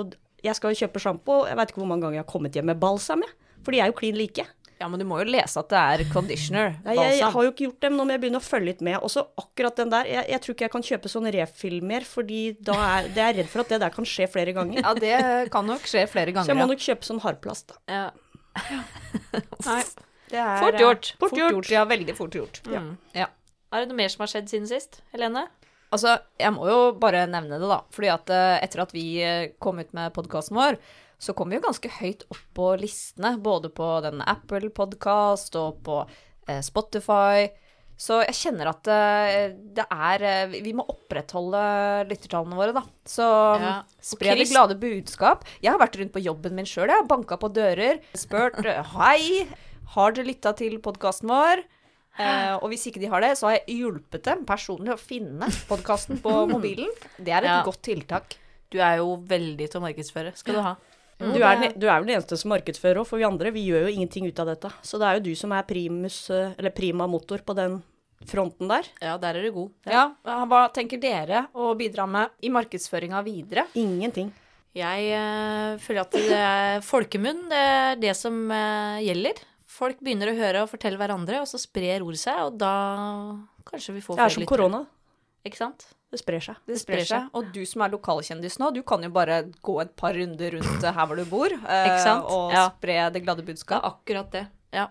Jeg 0.45 0.57
skal 0.59 0.73
jo 0.73 0.83
kjøpe 0.85 1.01
sjampo. 1.01 1.43
Jeg 1.49 1.57
veit 1.57 1.71
ikke 1.73 1.81
hvor 1.81 1.89
mange 1.89 2.05
ganger 2.05 2.19
jeg 2.21 2.25
har 2.27 2.33
kommet 2.33 2.53
hjem 2.59 2.69
med 2.69 2.81
balsam, 2.81 3.23
jeg. 3.25 3.33
For 3.63 3.73
de 3.73 3.79
er 3.79 3.89
jo 3.89 3.97
klin 3.97 4.19
like. 4.19 4.45
Ja, 4.83 4.89
men 4.91 4.99
du 4.99 5.05
må 5.07 5.21
jo 5.21 5.29
lese 5.31 5.61
at 5.61 5.69
det 5.71 5.79
er 5.79 6.01
conditioner. 6.11 6.73
Nei, 6.83 6.97
jeg, 6.97 7.19
jeg 7.21 7.31
har 7.31 7.45
jo 7.45 7.51
ikke 7.53 7.63
gjort 7.69 7.77
det, 7.85 7.89
men 7.93 8.01
nå 8.01 8.05
må 8.09 8.15
jeg 8.17 8.21
begynne 8.25 8.41
å 8.41 8.43
følge 8.43 8.67
litt 8.67 8.81
med. 8.83 8.97
Og 8.99 9.11
så 9.13 9.23
akkurat 9.39 9.77
den 9.79 9.93
der, 9.93 10.09
jeg, 10.11 10.25
jeg 10.33 10.43
tror 10.43 10.55
ikke 10.57 10.65
jeg 10.65 10.73
kan 10.73 10.85
kjøpe 10.89 11.11
sånn 11.13 11.29
refill 11.37 11.77
mer, 11.93 12.07
fordi 12.09 12.41
da 12.59 12.75
er, 12.89 13.07
det 13.15 13.23
er 13.23 13.37
redd 13.39 13.51
for 13.53 13.63
at 13.63 13.71
det 13.71 13.79
der 13.85 13.93
kan 13.95 14.09
skje 14.09 14.27
flere 14.33 14.55
ganger. 14.57 14.81
Ja, 14.83 14.91
det 14.99 15.13
kan 15.53 15.69
nok 15.69 15.87
skje 15.87 16.03
flere 16.11 16.35
ganger. 16.35 16.49
Så 16.49 16.51
jeg 16.51 16.59
må 16.59 16.67
nok 16.73 16.83
kjøpe 16.83 17.07
sånn 17.07 17.23
hardplast, 17.23 17.71
da. 17.71 17.79
Ja. 17.87 18.03
Nei, 19.69 19.79
det 20.33 20.41
er 20.41 20.59
Fort 20.63 20.79
gjort. 20.81 21.11
Fort, 21.19 21.29
Fort 21.35 21.39
gjort. 21.39 21.69
Ja, 21.73 21.83
veldig 21.89 22.15
fort 22.17 22.35
gjort. 22.37 22.61
Mm. 22.65 22.95
Ja. 23.15 23.29
Er 23.73 23.83
det 23.83 23.89
noe 23.91 23.97
mer 24.01 24.09
som 24.13 24.25
har 24.25 24.31
skjedd 24.33 24.49
siden 24.51 24.67
sist? 24.69 24.99
Helene? 25.13 25.47
Altså, 25.93 26.15
jeg 26.41 26.49
må 26.55 26.65
jo 26.69 26.77
bare 26.97 27.23
nevne 27.29 27.59
det, 27.61 27.69
da. 27.69 27.79
Fordi 27.93 28.09
at 28.09 28.29
eh, 28.33 28.57
etter 28.65 28.81
at 28.83 28.93
vi 28.95 29.05
eh, 29.21 29.51
kom 29.61 29.77
ut 29.81 29.91
med 29.93 30.13
podkasten 30.15 30.57
vår, 30.57 30.77
så 31.21 31.35
kom 31.37 31.53
vi 31.53 31.59
jo 31.59 31.63
ganske 31.67 31.89
høyt 32.01 32.25
opp 32.33 32.39
på 32.57 32.69
listene. 32.81 33.35
Både 33.45 33.69
på 33.73 33.89
den 34.05 34.21
Apple 34.25 34.71
Podcast 34.73 35.53
og 35.59 35.83
på 35.85 35.99
eh, 36.49 36.61
Spotify. 36.65 37.45
Så 38.03 38.17
jeg 38.25 38.33
kjenner 38.35 38.71
at 38.71 38.89
eh, 38.89 39.51
det 39.77 39.85
er 39.93 40.23
eh, 40.25 40.55
Vi 40.65 40.73
må 40.75 40.81
opprettholde 40.89 41.61
lyttertallene 42.09 42.57
våre, 42.57 42.73
da. 42.75 42.81
Så 43.05 43.27
Ja. 43.61 43.75
spre 44.01 44.33
det 44.39 44.49
glade 44.49 44.77
budskap. 44.81 45.45
Jeg 45.61 45.71
har 45.75 45.79
vært 45.81 45.99
rundt 46.01 46.13
på 46.15 46.23
jobben 46.25 46.57
min 46.57 46.65
sjøl, 46.69 46.89
jeg. 46.89 47.05
Banka 47.09 47.37
på 47.39 47.51
dører, 47.53 48.01
spurt 48.17 48.59
eh, 48.65 48.81
Hei, 48.97 49.45
har 49.95 50.11
dere 50.15 50.25
lytta 50.27 50.53
til 50.57 50.79
podkasten 50.79 51.27
vår? 51.29 51.63
Eh, 52.19 52.53
og 52.61 52.69
hvis 52.69 52.85
ikke 52.87 53.01
de 53.01 53.09
har 53.09 53.21
det, 53.25 53.31
så 53.39 53.47
har 53.49 53.55
jeg 53.59 53.79
hjulpet 53.81 54.23
dem 54.23 54.43
personlig 54.45 54.93
å 54.93 54.99
finne 55.01 55.47
podkasten 55.69 56.19
på 56.21 56.31
mobilen. 56.53 56.89
Det 57.17 57.33
er 57.33 57.41
et 57.43 57.49
Ja. 57.49 57.63
godt 57.65 57.81
tiltak. 57.81 58.35
Du 58.69 58.79
er 58.81 58.97
jo 58.97 59.17
veldig 59.17 59.69
til 59.69 59.81
å 59.81 59.83
markedsføre. 59.87 60.35
Skal 60.37 60.55
du 60.55 60.61
ha. 60.61 60.75
Du 61.19 61.39
er, 61.45 61.55
den- 61.61 61.79
du 61.79 61.87
er 61.87 61.99
vel 62.01 62.07
den 62.09 62.15
eneste 62.19 62.37
som 62.37 62.49
markedsfører 62.51 62.99
òg, 63.01 63.07
for 63.07 63.17
vi 63.17 63.23
andre 63.23 63.51
vi 63.53 63.65
gjør 63.69 63.85
jo 63.87 63.93
ingenting 63.95 64.25
ut 64.27 64.39
av 64.39 64.47
dette. 64.47 64.71
Så 64.83 64.97
det 64.99 65.07
er 65.07 65.17
jo 65.19 65.25
du 65.29 65.35
som 65.35 65.51
er 65.53 65.63
primus, 65.63 66.29
eh, 66.29 66.53
eller 66.57 66.71
prima 66.71 67.07
motor 67.07 67.37
på 67.45 67.55
den 67.55 67.81
fronten 68.25 68.67
der. 68.67 68.83
Ja, 69.01 69.17
der 69.17 69.35
er 69.37 69.41
du 69.43 69.51
god. 69.51 69.71
Ja, 69.85 70.11
Hva 70.25 70.71
tenker 70.73 70.99
dere 70.99 71.47
å 71.53 71.73
bidra 71.77 72.07
med 72.09 72.29
i 72.41 72.49
markedsføringa 72.49 73.23
videre? 73.23 73.65
Ingenting. 73.75 74.31
Jeg 74.73 75.09
eh, 75.13 75.77
føler 75.77 76.01
at 76.01 76.11
det 76.11 76.31
er 76.31 76.79
folkemunn, 76.81 77.43
det 77.49 77.57
er 77.61 77.95
det 78.01 78.15
som 78.17 78.49
eh, 78.51 79.01
gjelder. 79.05 79.33
Folk 79.73 80.03
begynner 80.05 80.29
å 80.29 80.35
høre 80.37 80.61
og 80.61 80.69
fortelle 80.69 80.99
hverandre, 81.01 81.39
og 81.41 81.49
så 81.49 81.57
sprer 81.57 82.03
ord 82.05 82.17
seg, 82.19 82.37
og 82.45 82.59
da 82.61 82.73
kanskje 83.65 83.95
vi 83.95 84.03
får 84.05 84.19
Det 84.19 84.25
er 84.27 84.35
som 84.35 84.45
korona. 84.45 84.83
Ikke 85.43 85.59
sant? 85.59 85.87
Det 86.13 86.19
sprer 86.21 86.43
seg. 86.45 86.59
Det 86.69 86.77
sprer 86.77 87.01
seg. 87.09 87.25
Og 87.33 87.49
du 87.55 87.63
som 87.65 87.81
er 87.81 87.91
lokalkjendis 87.95 88.59
nå, 88.61 88.69
du 88.75 88.83
kan 88.85 89.01
jo 89.03 89.09
bare 89.11 89.41
gå 89.65 89.79
et 89.81 89.95
par 89.97 90.13
runder 90.13 90.59
rundt 90.59 90.85
her 90.85 91.09
hvor 91.09 91.17
du 91.17 91.25
bor, 91.25 91.49
eh, 91.49 92.05
og 92.21 92.53
Ja. 92.53 92.69
spre 92.69 93.09
det 93.11 93.23
glade 93.25 93.43
Ja, 93.49 93.81
akkurat 93.81 94.29
det. 94.31 94.47
Ja. 94.71 94.87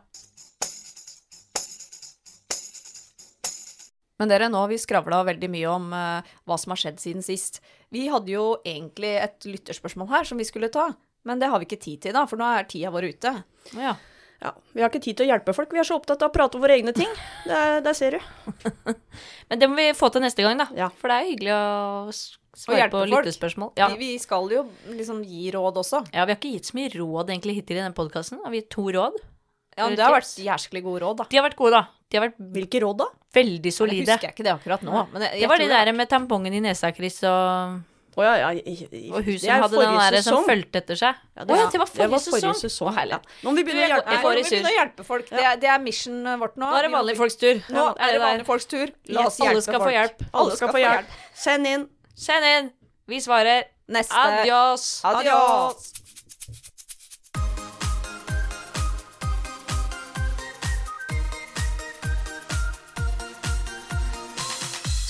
Men 4.19 4.29
dere, 4.29 4.49
nå 4.49 4.59
har 4.59 4.69
vi 4.69 4.79
skravla 4.79 5.25
veldig 5.25 5.49
mye 5.51 5.67
om 5.71 5.93
uh, 5.93 6.23
hva 6.47 6.59
som 6.59 6.71
har 6.71 6.77
skjedd 6.79 6.99
siden 6.99 7.23
sist. 7.23 7.61
Vi 7.91 8.09
hadde 8.09 8.31
jo 8.31 8.59
egentlig 8.65 9.17
et 9.19 9.47
lytterspørsmål 9.47 10.09
her 10.11 10.25
som 10.25 10.39
vi 10.39 10.45
skulle 10.45 10.71
ta, 10.71 10.93
men 11.25 11.39
det 11.39 11.49
har 11.51 11.59
vi 11.59 11.67
ikke 11.67 11.81
tid 11.83 12.03
til 12.03 12.13
da, 12.13 12.27
for 12.27 12.37
nå 12.37 12.47
er 12.47 12.65
tida 12.65 12.91
vår 12.91 13.15
ute. 13.15 13.45
ja. 13.79 13.95
Ja, 14.43 14.51
Vi 14.75 14.83
har 14.83 14.91
ikke 14.91 15.03
tid 15.05 15.17
til 15.21 15.29
å 15.29 15.31
hjelpe 15.31 15.55
folk, 15.55 15.71
vi 15.71 15.79
er 15.79 15.87
så 15.87 15.97
opptatt 16.01 16.23
av 16.25 16.33
å 16.33 16.35
prate 16.35 16.59
om 16.59 16.65
våre 16.65 16.75
egne 16.75 16.91
ting. 16.97 17.11
Der, 17.47 17.81
der 17.85 17.95
ser 17.95 18.17
du. 18.17 18.53
Men 19.49 19.61
det 19.61 19.69
må 19.71 19.79
vi 19.79 19.91
få 19.95 20.11
til 20.11 20.25
neste 20.25 20.43
gang, 20.43 20.59
da. 20.59 20.67
Ja. 20.75 20.89
For 20.99 21.13
det 21.13 21.19
er 21.21 21.29
hyggelig 21.31 21.53
å 21.55 22.15
svare 22.63 22.89
på 22.93 23.05
lyttespørsmål. 23.09 23.71
Ja. 23.79 23.89
Vi, 23.95 24.01
vi 24.03 24.09
skal 24.23 24.51
jo 24.53 24.65
liksom 24.91 25.23
gi 25.25 25.53
råd 25.55 25.79
også. 25.85 26.03
ja, 26.11 26.27
vi 26.27 26.35
har 26.35 26.41
ikke 26.41 26.57
gitt 26.57 26.73
så 26.73 26.79
mye 26.81 26.91
råd 26.97 27.31
egentlig 27.31 27.61
hittil 27.61 27.79
i 27.79 27.85
den 27.85 27.95
podkasten. 27.97 28.43
Har 28.43 28.51
vi 28.53 28.65
gitt 28.65 28.73
to 28.75 28.89
råd? 28.93 29.21
Ja, 29.79 29.87
men 29.87 29.95
det 29.97 30.05
har 30.05 30.13
vært 30.13 30.35
jæsklig 30.37 30.83
gode 30.85 31.01
råd, 31.07 31.23
da. 31.23 31.29
De 31.31 31.39
har 31.39 31.47
vært 31.47 31.57
gode, 31.57 31.79
da. 31.79 32.03
De 32.13 32.19
har 32.19 32.27
vært 32.27 32.43
Hvilke 32.59 32.83
råd 32.83 32.99
da? 33.01 33.07
veldig 33.33 33.71
solide. 33.73 34.05
Det 34.05 34.13
husker 34.19 34.29
jeg 34.29 34.35
ikke 34.37 34.45
det 34.45 34.53
akkurat 34.53 34.83
nå. 34.85 35.07
Men 35.15 35.23
jeg, 35.25 35.39
jeg 35.39 35.47
Det 35.47 35.49
var 35.49 35.63
de 35.63 35.69
der 35.71 35.91
med 35.97 36.11
tampongen 36.11 36.53
i 36.59 36.61
nesa, 36.61 36.91
Chris, 36.93 37.23
og, 37.25 37.79
Å 38.13 38.25
ja, 38.27 38.33
ja, 38.37 38.49
i- 38.53 38.89
i- 38.93 39.11
og 39.11 39.25
hun 39.25 39.39
som 39.39 39.51
hadde 39.63 39.71
den 39.73 39.89
forrige 39.89 40.11
der 40.13 40.23
som 40.23 40.45
fulgte 40.45 40.81
etter 40.83 40.99
seg. 41.01 41.15
Å 41.15 41.47
Ja, 41.49 41.57
ja, 41.57 41.71
det 41.73 41.79
var 41.81 41.87
forrige 41.87 42.19
sesong. 42.21 42.55
sesong. 42.61 42.89
Oh, 42.89 42.93
herlig. 42.99 43.17
Ja. 43.17 43.21
Nå 43.43 43.51
må 43.51 43.57
vi 43.57 43.65
begynne 43.65 43.87
å 43.87 43.93
hjelpe 43.95 44.07
Nei, 44.13 44.43
begynne 44.43 44.69
å 44.69 44.77
hjelpe 44.77 45.05
folk. 45.05 45.31
Det 45.31 45.41
er, 45.45 45.57
det 45.57 45.69
er 45.73 45.79
missionet 45.79 46.39
vårt 46.39 46.57
nå. 46.57 46.67
Nå 46.69 46.77
er 46.77 46.83
det 46.83 46.93
vanlige 46.93 47.17
folks 47.17 47.37
tur. 47.37 47.63
Nå 47.73 47.87
er 47.97 48.13
det 48.13 48.21
vanlige 48.21 48.45
folks 48.47 48.67
tur. 48.67 48.93
La 49.09 49.27
oss 49.27 49.41
Alle 49.41 49.49
hjelpe 49.55 49.63
skal 49.63 49.81
få 49.81 49.93
hjelp. 49.97 50.23
Alle 50.35 50.57
skal 50.57 50.69
få 50.69 50.83
hjelp. 50.85 51.07
Send 51.35 51.67
inn. 51.67 51.89
Send 52.15 52.45
inn! 52.45 52.73
Vi 53.09 53.19
svarer. 53.21 53.65
Neste. 53.89 54.13
Adios. 54.15 55.01
Adios. 55.05 55.89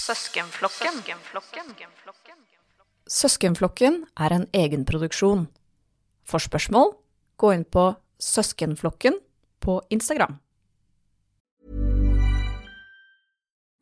Søskenflokken. 0.07 1.03
Søskenflokken 1.03 1.75
er 3.13 4.33
en 4.33 4.47
egenproduksjon. 4.53 5.49
For 6.25 6.39
spørsmål, 6.39 6.95
gå 7.37 7.51
inn 7.53 7.65
på 7.65 7.95
Søskenflokken 8.19 9.19
på 9.61 9.81
Instagram. 9.91 10.39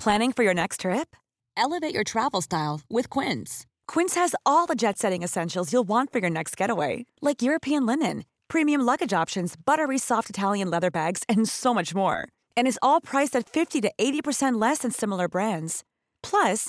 Planning 0.00 0.32
for 0.32 0.42
your 0.42 0.54
next 0.54 0.80
trip? 0.80 1.14
Elevate 1.56 1.94
your 1.94 2.04
travel 2.04 2.40
style 2.40 2.80
with 2.88 3.10
Quince. 3.10 3.66
Quince 3.86 4.14
has 4.14 4.34
all 4.46 4.66
the 4.66 4.74
jet 4.74 4.98
setting 4.98 5.22
essentials 5.22 5.72
you'll 5.72 5.88
want 5.88 6.10
for 6.10 6.20
your 6.20 6.30
next 6.30 6.56
getaway, 6.56 7.04
like 7.20 7.42
European 7.42 7.84
linen, 7.86 8.24
premium 8.48 8.80
luggage 8.80 9.12
options, 9.12 9.54
buttery 9.56 9.98
soft 9.98 10.30
Italian 10.30 10.70
leather 10.70 10.90
bags, 10.90 11.22
and 11.28 11.48
so 11.48 11.74
much 11.74 11.94
more. 11.94 12.26
And 12.56 12.66
is 12.66 12.78
all 12.80 13.00
priced 13.00 13.36
at 13.36 13.48
50 13.48 13.82
to 13.82 13.92
80% 14.00 14.60
less 14.60 14.78
than 14.78 14.90
similar 14.90 15.28
brands. 15.28 15.84
Plus, 16.22 16.68